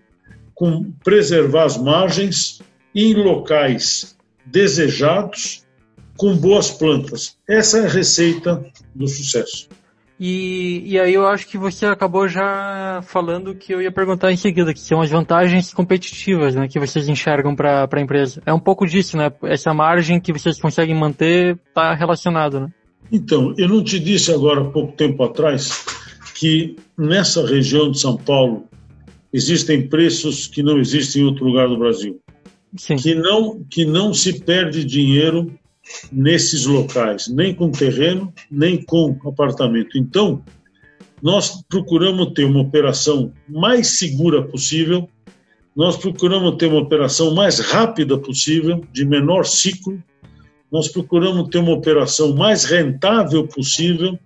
[0.54, 2.62] com preservar as margens
[2.94, 5.66] em locais desejados,
[6.16, 7.38] com boas plantas.
[7.50, 9.68] Essa é a receita do sucesso.
[10.20, 14.38] E, e aí eu acho que você acabou já falando que eu ia perguntar em
[14.38, 18.42] seguida, que são as vantagens competitivas né, que vocês enxergam para a empresa.
[18.46, 19.32] É um pouco disso, né?
[19.44, 22.68] Essa margem que vocês conseguem manter está relacionado, né?
[23.12, 25.86] Então, eu não te disse agora, pouco tempo atrás,
[26.34, 28.68] que nessa região de São Paulo
[29.34, 32.20] existem preços que não existem em outro lugar do Brasil.
[32.78, 32.96] Sim.
[32.96, 35.54] Que, não, que não se perde dinheiro
[36.12, 39.98] nesses locais, nem com terreno, nem com apartamento.
[39.98, 40.44] Então,
[41.22, 45.10] nós procuramos ter uma operação mais segura possível,
[45.76, 50.02] nós procuramos ter uma operação mais rápida possível, de menor ciclo,
[50.72, 54.18] nós procuramos ter uma operação mais rentável possível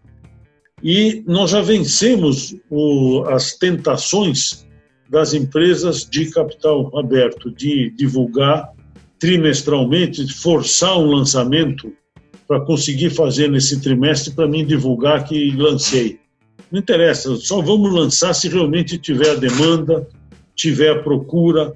[0.81, 4.65] e nós já vencemos o, as tentações
[5.09, 8.71] das empresas de capital aberto de divulgar
[9.19, 11.93] trimestralmente, forçar um lançamento
[12.47, 16.19] para conseguir fazer nesse trimestre para mim divulgar que lancei.
[16.71, 20.07] Não interessa, só vamos lançar se realmente tiver a demanda,
[20.55, 21.75] tiver a procura,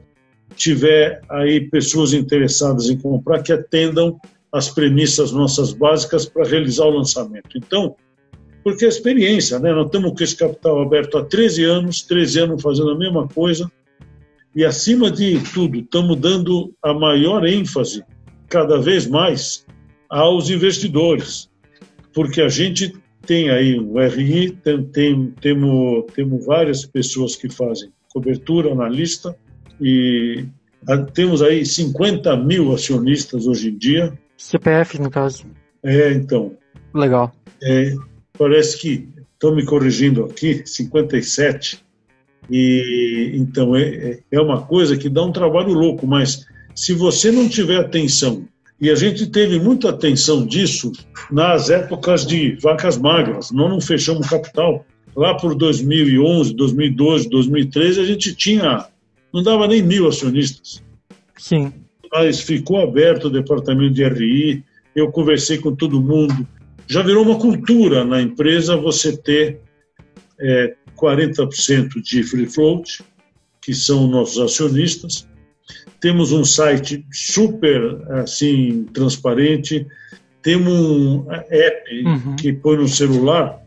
[0.55, 4.19] tiver aí pessoas interessadas em comprar que atendam
[4.51, 7.57] as premissas nossas básicas para realizar o lançamento.
[7.57, 7.95] Então,
[8.63, 9.73] porque a experiência, né?
[9.73, 13.69] Nós estamos com esse capital aberto há 13 anos, 13 anos fazendo a mesma coisa,
[14.55, 18.03] e acima de tudo, estamos dando a maior ênfase,
[18.47, 19.65] cada vez mais,
[20.09, 21.49] aos investidores,
[22.13, 22.93] porque a gente
[23.25, 29.35] tem aí o RI, tem, tem, temos, temos várias pessoas que fazem cobertura, analista,
[29.81, 30.45] e
[31.13, 34.13] temos aí 50 mil acionistas hoje em dia.
[34.37, 35.45] CPF, no caso.
[35.81, 36.55] É, então.
[36.93, 37.33] Legal.
[37.63, 37.95] É,
[38.37, 39.07] parece que,
[39.43, 41.82] estão me corrigindo aqui, 57.
[42.49, 47.47] E então é, é uma coisa que dá um trabalho louco, mas se você não
[47.47, 48.47] tiver atenção,
[48.83, 50.91] e a gente teve muita atenção disso
[51.31, 54.85] nas épocas de vacas magras, nós não fechamos capital.
[55.15, 58.87] Lá por 2011, 2012, 2013, a gente tinha,
[59.31, 60.83] não dava nem mil acionistas.
[61.37, 61.71] Sim.
[62.11, 64.63] Mas ficou aberto o departamento de RI,
[64.95, 66.45] eu conversei com todo mundo.
[66.87, 69.59] Já virou uma cultura na empresa você ter
[70.41, 73.03] é, 40% de free float,
[73.61, 75.27] que são nossos acionistas.
[75.99, 79.85] Temos um site super assim transparente.
[80.41, 82.35] Temos um app uhum.
[82.37, 83.61] que põe no celular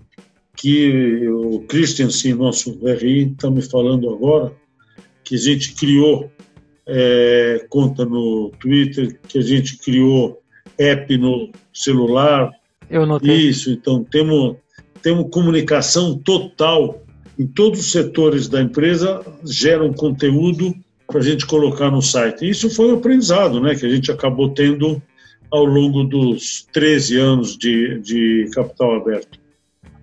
[0.56, 4.52] que o Christiansen, nosso RI, está me falando agora,
[5.22, 6.30] que a gente criou
[6.86, 10.40] é, conta no Twitter, que a gente criou
[10.78, 12.50] app no celular.
[12.88, 13.34] Eu notei.
[13.34, 14.56] Isso, então temos,
[15.02, 17.05] temos comunicação total
[17.38, 20.74] em todos os setores da empresa geram conteúdo
[21.06, 22.48] para a gente colocar no site.
[22.48, 25.00] Isso foi um aprendizado né, que a gente acabou tendo
[25.50, 29.38] ao longo dos 13 anos de, de capital aberto.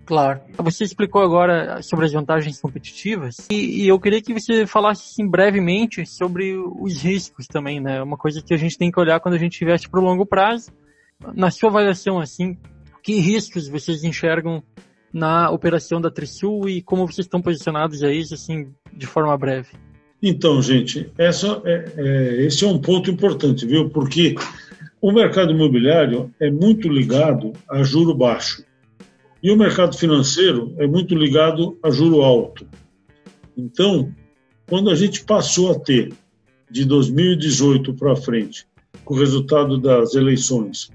[0.06, 0.42] Claro.
[0.58, 5.28] Você explicou agora sobre as vantagens competitivas e, e, eu queria que você falasse assim,
[5.28, 8.04] brevemente sobre os riscos também, né?
[8.04, 10.26] Uma coisa que a gente tem que olhar quando a gente investe para o longo
[10.26, 10.72] prazo.
[11.34, 12.58] Na sua avaliação, assim,
[13.02, 14.62] que riscos vocês enxergam
[15.14, 19.70] na operação da Trisul e como vocês estão posicionados aí, assim, de forma breve?
[20.22, 23.90] Então, gente, essa é, é, esse é um ponto importante, viu?
[23.90, 24.36] Porque
[25.00, 28.64] o mercado imobiliário é muito ligado a juro baixo
[29.44, 32.66] e o mercado financeiro é muito ligado a juro alto.
[33.58, 34.12] Então,
[34.70, 36.14] quando a gente passou a ter
[36.72, 38.66] de 2018 para frente,
[39.04, 40.90] com o resultado das eleições,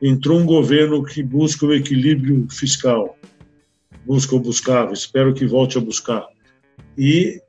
[0.00, 3.16] entrou um governo que busca o equilíbrio fiscal,
[4.06, 6.26] busca buscava, espero que volte a buscar,
[6.96, 7.40] e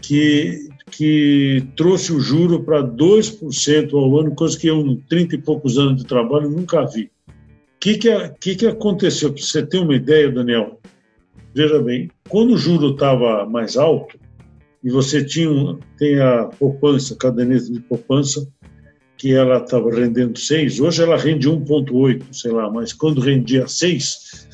[0.00, 5.38] que, que trouxe o juro para 2% ao ano, coisa que eu, em 30 e
[5.38, 7.10] poucos anos de trabalho, nunca vi.
[7.28, 9.32] O que, que, que, que aconteceu?
[9.32, 10.80] Para você ter uma ideia, Daniel,
[11.54, 14.18] veja bem, quando o juro estava mais alto,
[14.82, 18.46] e você tinha tem a poupança, a caderneta de poupança,
[19.16, 24.48] que ela estava rendendo 6, hoje ela rende 1,8, sei lá, mas quando rendia 6,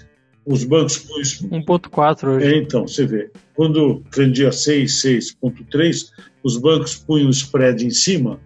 [0.46, 1.04] os bancos...
[1.42, 2.46] 1.4 hoje.
[2.46, 6.10] É, então, você vê, quando rendia 6, 6.3,
[6.42, 8.38] os bancos punham o spread em cima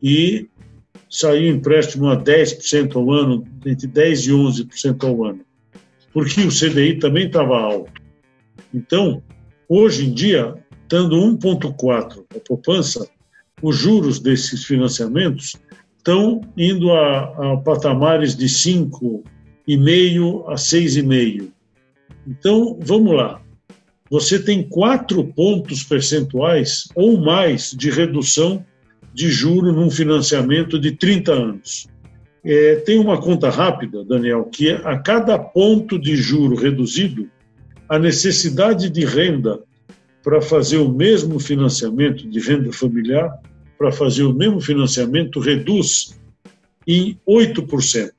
[0.00, 0.48] e
[1.10, 5.40] saiu empréstimo a 10% ao ano, entre 10% e 11% ao ano,
[6.12, 8.00] porque o CDI também estava alto.
[8.72, 9.20] Então,
[9.68, 13.08] hoje em dia, estando 1,4 a poupança,
[13.60, 15.56] os juros desses financiamentos
[15.98, 19.24] estão indo a, a patamares de 5
[19.68, 21.48] 5,5 a 6,5.
[22.26, 23.40] Então, vamos lá.
[24.10, 28.64] Você tem quatro pontos percentuais ou mais de redução
[29.14, 31.86] de juro num financiamento de 30 anos.
[32.44, 37.28] É, tem uma conta rápida, Daniel, que a cada ponto de juro reduzido,
[37.88, 39.60] a necessidade de renda
[40.22, 43.38] para fazer o mesmo financiamento de renda familiar,
[43.78, 46.18] para fazer o mesmo financiamento, reduz
[46.86, 48.10] em 8%.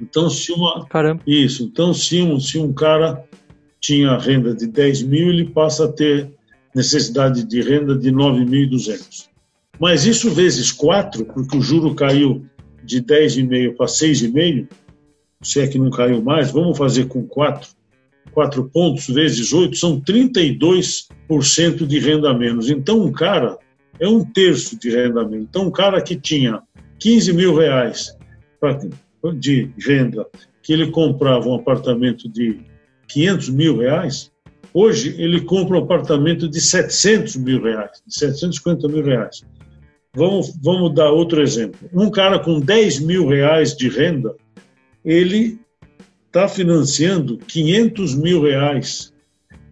[0.00, 0.86] Então, se uma.
[0.86, 1.22] Caramba.
[1.26, 1.64] Isso.
[1.64, 3.24] Então, se um, se um cara
[3.80, 6.30] tinha renda de 10 mil, ele passa a ter
[6.74, 9.28] necessidade de renda de 9.200.
[9.78, 12.44] Mas isso vezes 4, porque o juro caiu
[12.84, 14.68] de 10,5 para 6,5,
[15.42, 17.70] se é que não caiu mais, vamos fazer com 4.
[18.32, 22.68] 4 pontos vezes 8 são 32% de renda a menos.
[22.68, 23.56] Então, um cara
[23.98, 25.46] é um terço de renda a menos.
[25.48, 26.60] Então, um cara que tinha
[26.98, 28.14] 15 mil reais
[29.32, 30.26] de renda,
[30.62, 32.60] que ele comprava um apartamento de
[33.08, 34.32] 500 mil reais,
[34.74, 39.44] hoje ele compra um apartamento de 700 mil reais, de 750 mil reais.
[40.14, 41.88] Vamos, vamos dar outro exemplo.
[41.92, 44.34] Um cara com 10 mil reais de renda,
[45.04, 45.58] ele
[46.26, 49.12] está financiando 500 mil reais,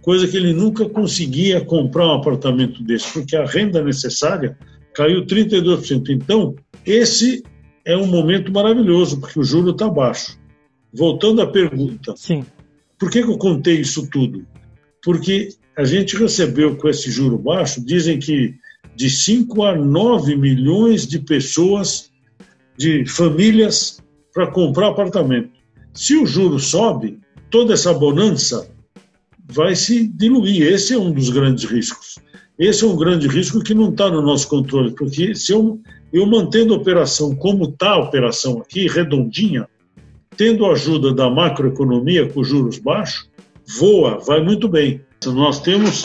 [0.01, 4.57] coisa que ele nunca conseguia comprar um apartamento desse, porque a renda necessária
[4.95, 6.09] caiu 32%.
[6.11, 6.55] Então,
[6.87, 7.43] esse
[7.85, 10.39] é um momento maravilhoso, porque o juro está baixo.
[10.93, 12.45] Voltando à pergunta, Sim.
[12.99, 14.47] por que, que eu contei isso tudo?
[15.03, 18.55] Porque a gente recebeu com esse juro baixo, dizem que
[18.95, 22.11] de 5 a 9 milhões de pessoas,
[22.77, 24.01] de famílias,
[24.33, 25.51] para comprar apartamento.
[25.93, 27.19] Se o juro sobe,
[27.51, 28.69] toda essa bonança
[29.53, 30.63] vai se diluir.
[30.63, 32.19] Esse é um dos grandes riscos.
[32.59, 35.81] Esse é um grande risco que não está no nosso controle, porque se eu,
[36.15, 39.69] eu mantendo a operação como está a operação aqui, redondinha,
[40.37, 43.29] tendo a ajuda da macroeconomia com juros baixos,
[43.81, 45.01] voa, vai muito bem.
[45.27, 46.05] Nós temos,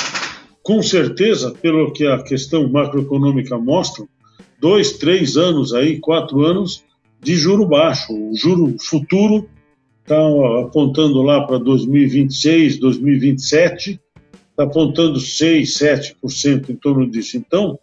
[0.64, 4.04] com certeza, pelo que a questão macroeconômica mostra,
[4.60, 6.84] dois, três anos aí, quatro anos
[7.22, 8.12] de juro baixo.
[8.12, 9.48] O juro futuro
[10.02, 10.18] está
[10.60, 14.02] apontando lá para 2026, 2027,
[14.50, 17.38] está apontando 6, 7% em torno disso.
[17.38, 17.78] Então,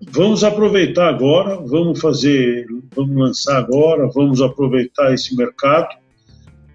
[0.00, 5.88] vamos aproveitar agora, vamos fazer, vamos lançar agora, vamos aproveitar esse mercado,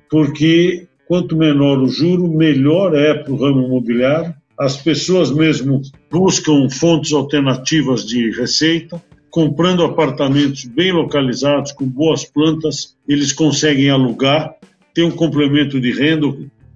[0.09, 4.33] porque quanto menor o juro, melhor é para o ramo imobiliário.
[4.59, 9.01] As pessoas mesmo buscam fontes alternativas de receita,
[9.31, 14.53] comprando apartamentos bem localizados, com boas plantas, eles conseguem alugar,
[14.93, 16.27] tem um complemento de renda.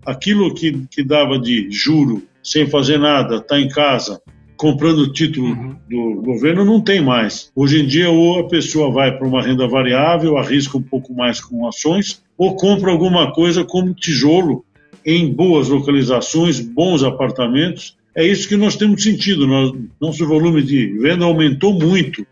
[0.05, 4.21] Aquilo que, que dava de juro sem fazer nada, está em casa,
[4.63, 5.75] comprando título uhum.
[5.89, 7.51] do governo, não tem mais.
[7.53, 11.41] Hoje em dia, ou a pessoa vai para uma renda variável, arrisca um pouco mais
[11.41, 14.63] com ações, ou compra alguma coisa como tijolo
[15.05, 17.97] em boas localizações, bons apartamentos.
[18.15, 19.45] É isso que nós temos sentido.
[19.45, 22.25] Nós, nosso volume de venda aumentou muito.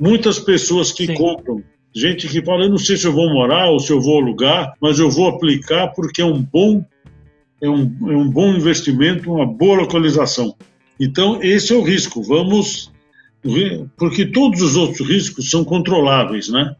[0.00, 1.14] Muitas pessoas que Sim.
[1.14, 1.62] compram,
[1.94, 4.72] gente que fala, eu não sei se eu vou morar ou se eu vou alugar,
[4.80, 6.82] mas eu vou aplicar porque é um bom,
[7.60, 10.56] é um, é um bom investimento, uma boa localização.
[10.98, 12.22] Então, esse é o risco.
[12.22, 12.92] Vamos.
[13.96, 16.74] Porque todos os outros riscos são controláveis, né?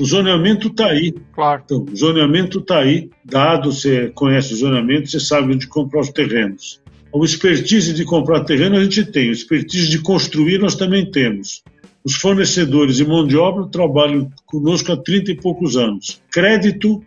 [0.00, 1.14] O zoneamento está aí.
[1.32, 1.62] Claro.
[1.64, 6.10] Então, o zoneamento está aí, dado, você conhece o zoneamento, você sabe onde comprar os
[6.10, 6.80] terrenos.
[7.12, 11.62] O expertise de comprar terreno a gente tem, o expertise de construir nós também temos.
[12.04, 16.20] Os fornecedores e mão de obra trabalham conosco há 30 e poucos anos.
[16.30, 17.02] Crédito,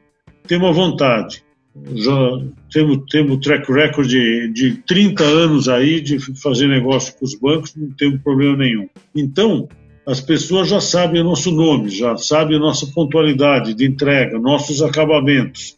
[0.47, 1.43] temos a vontade.
[1.95, 2.41] Já
[2.71, 7.73] temos, temos track record de, de 30 anos aí de fazer negócio com os bancos,
[7.75, 8.89] não temos problema nenhum.
[9.15, 9.69] Então,
[10.05, 14.81] as pessoas já sabem o nosso nome, já sabem a nossa pontualidade de entrega, nossos
[14.81, 15.77] acabamentos.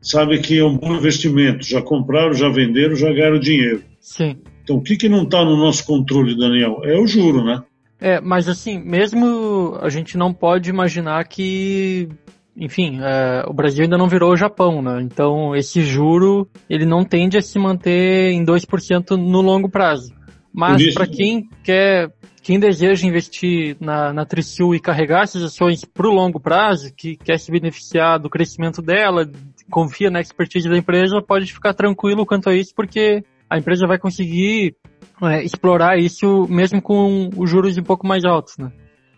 [0.00, 3.82] Sabem que é um bom investimento, já compraram, já venderam, já ganharam dinheiro.
[4.00, 4.36] Sim.
[4.62, 6.80] Então, o que, que não está no nosso controle, Daniel?
[6.84, 7.62] É o juro, né?
[8.00, 12.08] É, mas assim, mesmo a gente não pode imaginar que,
[12.56, 15.00] enfim, é, o Brasil ainda não virou o Japão, né?
[15.02, 20.12] Então, esse juro, ele não tende a se manter em 2% no longo prazo.
[20.52, 26.08] Mas para quem quer quem deseja investir na, na Trisul e carregar essas ações para
[26.08, 29.30] o longo prazo, que quer se beneficiar do crescimento dela,
[29.70, 33.98] confia na expertise da empresa, pode ficar tranquilo quanto a isso, porque a empresa vai
[33.98, 34.74] conseguir
[35.22, 38.72] é, explorar isso mesmo com os juros um pouco mais altos, né?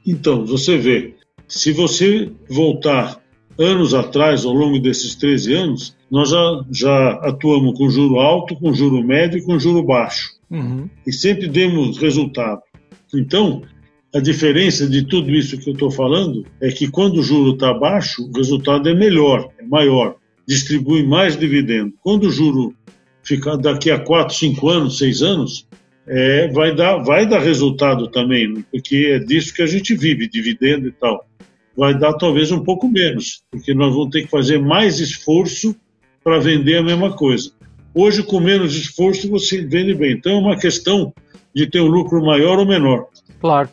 [0.05, 1.15] Então, você vê,
[1.47, 3.22] se você voltar
[3.59, 8.73] anos atrás, ao longo desses 13 anos, nós já, já atuamos com juro alto, com
[8.73, 10.31] juro médio e com juro baixo.
[10.51, 10.89] Uhum.
[11.07, 12.61] E sempre demos resultado.
[13.15, 13.63] Então,
[14.15, 17.73] a diferença de tudo isso que eu estou falando é que quando o juro está
[17.73, 21.95] baixo, o resultado é melhor, é maior, distribui mais dividendo.
[22.03, 22.75] Quando o juro
[23.23, 25.67] ficar daqui a 4, 5 anos, 6 anos,
[26.07, 28.65] é, vai, dar, vai dar resultado também, né?
[28.71, 31.27] porque é disso que a gente vive, dividendo e tal.
[31.77, 35.75] Vai dar talvez um pouco menos, porque nós vamos ter que fazer mais esforço
[36.23, 37.51] para vender a mesma coisa.
[37.95, 40.13] Hoje, com menos esforço, você vende bem.
[40.13, 41.13] Então, é uma questão
[41.55, 43.07] de ter um lucro maior ou menor.
[43.41, 43.69] Claro.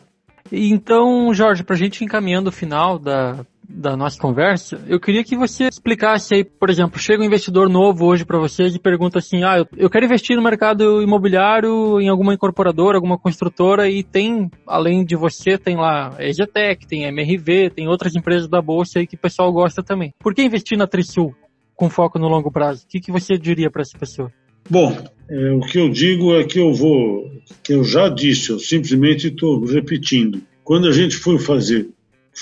[0.52, 5.36] Então, Jorge, para a gente encaminhando o final da, da nossa conversa, eu queria que
[5.36, 9.44] você explicasse aí, por exemplo, chega um investidor novo hoje para vocês e pergunta assim:
[9.44, 15.04] ah, eu quero investir no mercado imobiliário em alguma incorporadora, alguma construtora e tem, além
[15.04, 19.20] de você, tem lá EGTEC, tem MRV, tem outras empresas da bolsa aí que o
[19.20, 20.12] pessoal gosta também.
[20.18, 21.34] Por que investir na Trisul
[21.74, 22.84] com foco no longo prazo?
[22.84, 24.32] O que, que você diria para essa pessoa?
[24.68, 24.96] Bom,
[25.28, 27.30] é, o que eu digo é que eu vou,
[27.62, 30.42] que eu já disse, eu simplesmente estou repetindo.
[30.62, 31.88] Quando a gente foi fazer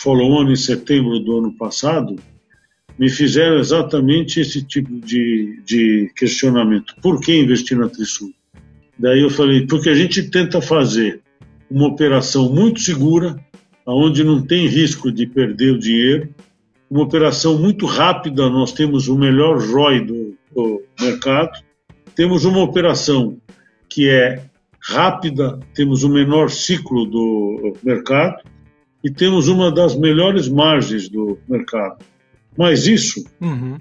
[0.02, 2.16] follow-on em setembro do ano passado,
[2.98, 6.94] me fizeram exatamente esse tipo de, de questionamento.
[7.00, 8.32] Por que investir na Trisul?
[8.98, 11.20] Daí eu falei, porque a gente tenta fazer
[11.70, 13.38] uma operação muito segura,
[13.86, 16.34] onde não tem risco de perder o dinheiro,
[16.90, 21.52] uma operação muito rápida, nós temos o melhor ROI do, do mercado,
[22.14, 23.38] temos uma operação
[23.88, 24.42] que é
[24.80, 28.42] rápida, temos o menor ciclo do mercado
[29.02, 32.04] e temos uma das melhores margens do mercado.
[32.56, 33.78] Mas isso uhum.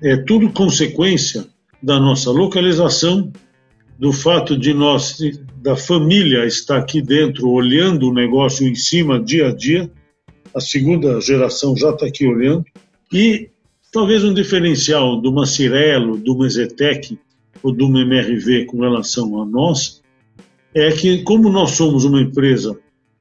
[0.00, 1.46] é tudo consequência
[1.82, 3.32] da nossa localização,
[3.98, 5.18] do fato de nós,
[5.56, 9.90] da família estar aqui dentro olhando o negócio em cima dia a dia,
[10.54, 12.64] a segunda geração já está aqui olhando,
[13.12, 13.48] e
[13.92, 17.18] talvez um diferencial de uma Cirelo, de uma Zetec,
[17.62, 20.02] ou do MRV com relação a nós
[20.74, 22.76] é que, como nós somos uma empresa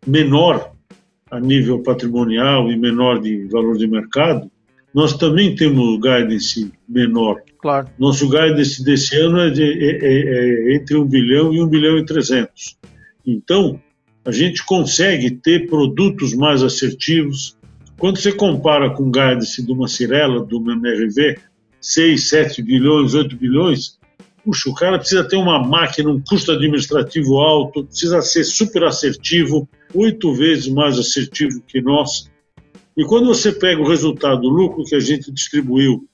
[0.06, 0.74] menor
[1.32, 4.51] a nível patrimonial e menor de valor de mercado,
[4.93, 7.41] nós também temos guidance menor.
[7.59, 7.88] Claro.
[7.97, 11.97] Nosso guidance desse ano é, de, é, é, é entre 1 bilhão e 1 bilhão
[11.97, 12.77] e 300.
[13.25, 13.79] Então,
[14.25, 17.57] a gente consegue ter produtos mais assertivos.
[17.97, 21.38] Quando você compara com o guidance de uma Cirela, do MRV,
[21.79, 23.97] 6, 7 bilhões, 8 bilhões,
[24.44, 29.70] Puxa, o cara precisa ter uma máquina, um custo administrativo alto, precisa ser super assertivo,
[29.94, 32.30] oito vezes mais assertivo que nós.
[32.98, 36.06] E quando você pega o resultado, o lucro que a gente distribuiu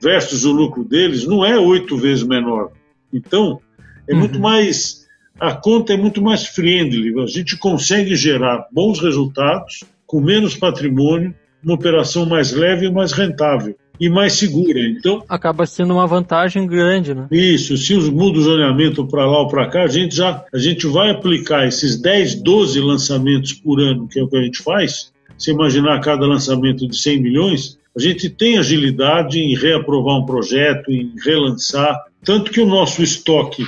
[0.00, 2.70] versus o lucro deles, não é oito vezes menor.
[3.12, 3.60] Então,
[4.08, 4.20] é uhum.
[4.20, 5.02] muito mais.
[5.40, 7.20] A conta é muito mais friendly.
[7.20, 13.12] A gente consegue gerar bons resultados com menos patrimônio, uma operação mais leve e mais
[13.12, 14.80] rentável e mais segura.
[14.80, 17.26] Então acaba sendo uma vantagem grande, né?
[17.30, 17.76] Isso.
[17.76, 20.86] Se os muda o zoneamento para lá ou para cá, a gente já a gente
[20.86, 25.12] vai aplicar esses 10, 12 lançamentos por ano, que é o que a gente faz.
[25.38, 30.90] Se imaginar cada lançamento de 100 milhões, a gente tem agilidade em reaprovar um projeto,
[30.90, 33.66] em relançar, tanto que o nosso estoque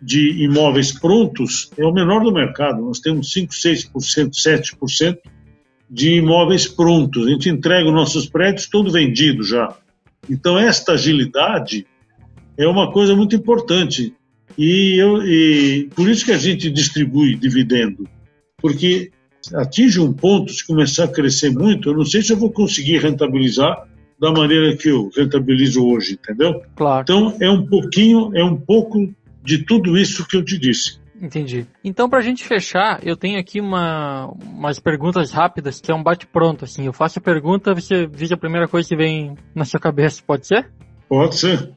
[0.00, 2.82] de imóveis prontos é o menor do mercado.
[2.82, 5.16] Nós temos 5, 6%, 7%
[5.88, 7.26] de imóveis prontos.
[7.26, 9.76] A gente entrega os nossos prédios todo vendido já.
[10.28, 11.86] Então, esta agilidade
[12.56, 14.14] é uma coisa muito importante.
[14.58, 18.08] E, eu, e por isso que a gente distribui dividendo.
[18.58, 19.10] Porque
[19.54, 22.98] atinge um ponto, se começar a crescer muito, eu não sei se eu vou conseguir
[22.98, 23.86] rentabilizar
[24.18, 26.62] da maneira que eu rentabilizo hoje, entendeu?
[26.74, 27.02] Claro.
[27.02, 29.12] Então, é um pouquinho, é um pouco
[29.44, 30.98] de tudo isso que eu te disse.
[31.20, 31.66] Entendi.
[31.82, 36.02] Então, para a gente fechar, eu tenho aqui uma, umas perguntas rápidas, que é um
[36.02, 36.86] bate-pronto, assim.
[36.86, 40.46] Eu faço a pergunta, você diz a primeira coisa que vem na sua cabeça, pode
[40.46, 40.70] ser?
[41.08, 41.72] Pode ser.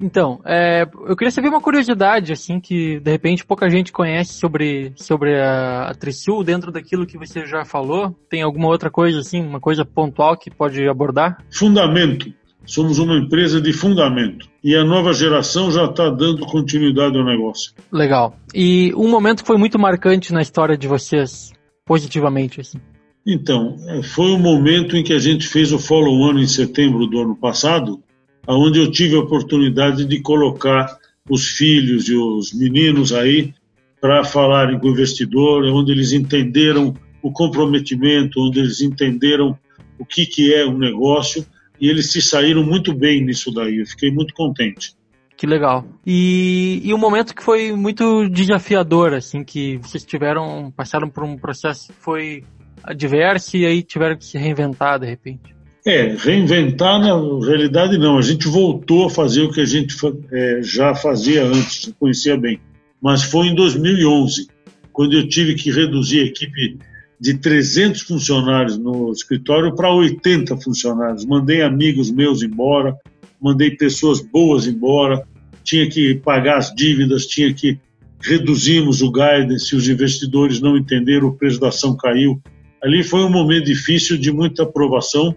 [0.00, 4.92] Então, é, eu queria saber uma curiosidade, assim, que de repente pouca gente conhece sobre,
[4.94, 8.14] sobre a, a Trisul, dentro daquilo que você já falou.
[8.30, 11.38] Tem alguma outra coisa, assim, uma coisa pontual que pode abordar?
[11.50, 12.32] Fundamento.
[12.66, 17.72] Somos uma empresa de fundamento e a nova geração já está dando continuidade ao negócio.
[17.92, 18.36] Legal.
[18.54, 21.52] E um momento que foi muito marcante na história de vocês,
[21.84, 22.78] positivamente, assim?
[23.26, 27.20] Então, é, foi o momento em que a gente fez o follow-on em setembro do
[27.20, 28.02] ano passado,
[28.46, 30.98] onde eu tive a oportunidade de colocar
[31.28, 33.54] os filhos e os meninos aí
[34.00, 39.58] para falarem com o investidor, onde eles entenderam o comprometimento, onde eles entenderam
[39.98, 41.46] o que, que é um negócio
[41.80, 43.78] e eles se saíram muito bem nisso daí.
[43.78, 44.94] Eu fiquei muito contente.
[45.36, 45.84] Que legal.
[46.06, 51.36] E, e um momento que foi muito desafiador, assim, que vocês tiveram, passaram por um
[51.36, 52.44] processo que foi
[52.82, 55.54] adverso e aí tiveram que se reinventar de repente.
[55.86, 57.14] É, reinventar na
[57.44, 58.16] realidade não.
[58.16, 59.94] A gente voltou a fazer o que a gente
[60.32, 62.58] é, já fazia antes, conhecia bem.
[63.02, 64.48] Mas foi em 2011,
[64.92, 66.78] quando eu tive que reduzir a equipe
[67.20, 71.24] de 300 funcionários no escritório para 80 funcionários.
[71.24, 72.96] Mandei amigos meus embora,
[73.40, 75.26] mandei pessoas boas embora,
[75.62, 77.78] tinha que pagar as dívidas, tinha que
[78.20, 82.40] reduzimos o guidance, os investidores não entenderam, o preço da ação caiu.
[82.82, 85.34] Ali foi um momento difícil de muita aprovação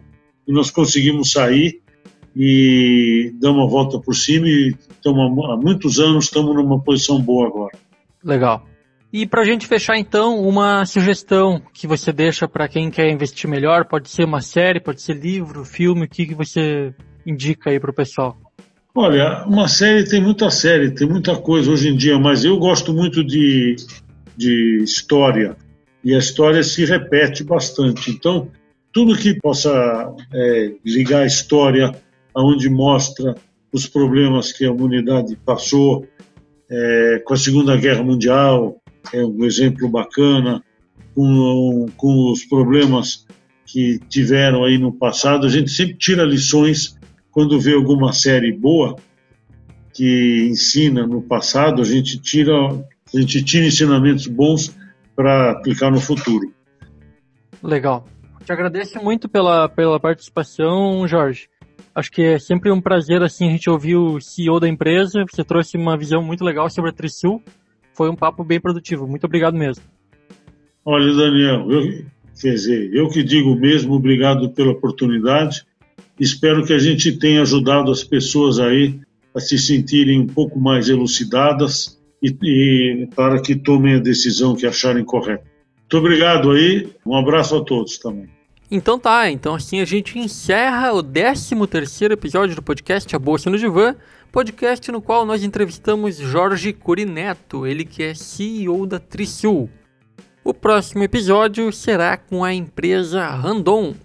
[0.48, 1.82] e nós conseguimos sair
[2.36, 7.48] e dar uma volta por cima e estamos, há muitos anos estamos numa posição boa
[7.48, 7.78] agora.
[8.24, 8.66] Legal.
[9.12, 13.50] E para a gente fechar então, uma sugestão que você deixa para quem quer investir
[13.50, 16.94] melhor, pode ser uma série, pode ser livro, filme, o que, que você
[17.26, 18.38] indica aí para o pessoal?
[18.94, 22.92] Olha, uma série tem muita série, tem muita coisa hoje em dia, mas eu gosto
[22.92, 23.76] muito de,
[24.36, 25.56] de história
[26.04, 28.12] e a história se repete bastante.
[28.12, 28.50] Então,
[28.92, 31.92] tudo que possa é, ligar a história,
[32.34, 33.36] aonde mostra
[33.72, 36.08] os problemas que a humanidade passou
[36.70, 38.82] é, com a Segunda Guerra Mundial,
[39.14, 40.64] é um exemplo bacana,
[41.14, 43.26] com, com os problemas
[43.66, 45.46] que tiveram aí no passado.
[45.46, 46.98] A gente sempre tira lições
[47.32, 48.96] quando vê alguma série boa
[49.94, 54.76] que ensina no passado, a gente tira, a gente tira ensinamentos bons
[55.16, 56.54] para aplicar no futuro.
[57.64, 58.06] Legal.
[58.46, 61.50] Te agradeço muito pela, pela participação, Jorge.
[61.96, 65.26] Acho que é sempre um prazer assim a gente ouvir o CEO da empresa.
[65.28, 67.42] Você trouxe uma visão muito legal sobre a Trisul.
[67.98, 69.08] Foi um papo bem produtivo.
[69.08, 69.84] Muito obrigado mesmo.
[70.86, 72.06] Olha, Daniel, eu,
[72.40, 75.66] quer dizer, eu que digo mesmo, obrigado pela oportunidade
[76.20, 79.00] Espero que a gente tenha ajudado as pessoas aí
[79.36, 84.66] a se sentirem um pouco mais elucidadas e, e para que tomem a decisão que
[84.66, 85.44] acharem correta.
[85.82, 88.28] Muito obrigado aí, um abraço a todos também.
[88.70, 93.50] Então tá, então assim a gente encerra o 13 terceiro episódio do podcast A Bolsa
[93.50, 93.96] no Divã,
[94.38, 99.68] podcast no qual nós entrevistamos Jorge Curineto, ele que é CEO da Trisul.
[100.44, 103.96] O próximo episódio será com a empresa Randon,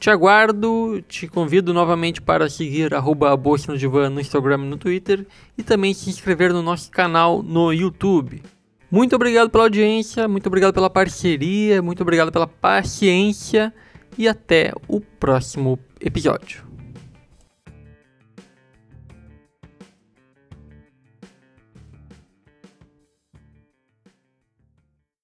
[0.00, 5.26] te aguardo, te convido novamente para seguir arroba no no Instagram e no Twitter
[5.58, 8.42] e também se inscrever no nosso canal no YouTube.
[8.90, 13.70] Muito obrigado pela audiência, muito obrigado pela parceria, muito obrigado pela paciência
[14.16, 16.73] e até o próximo episódio.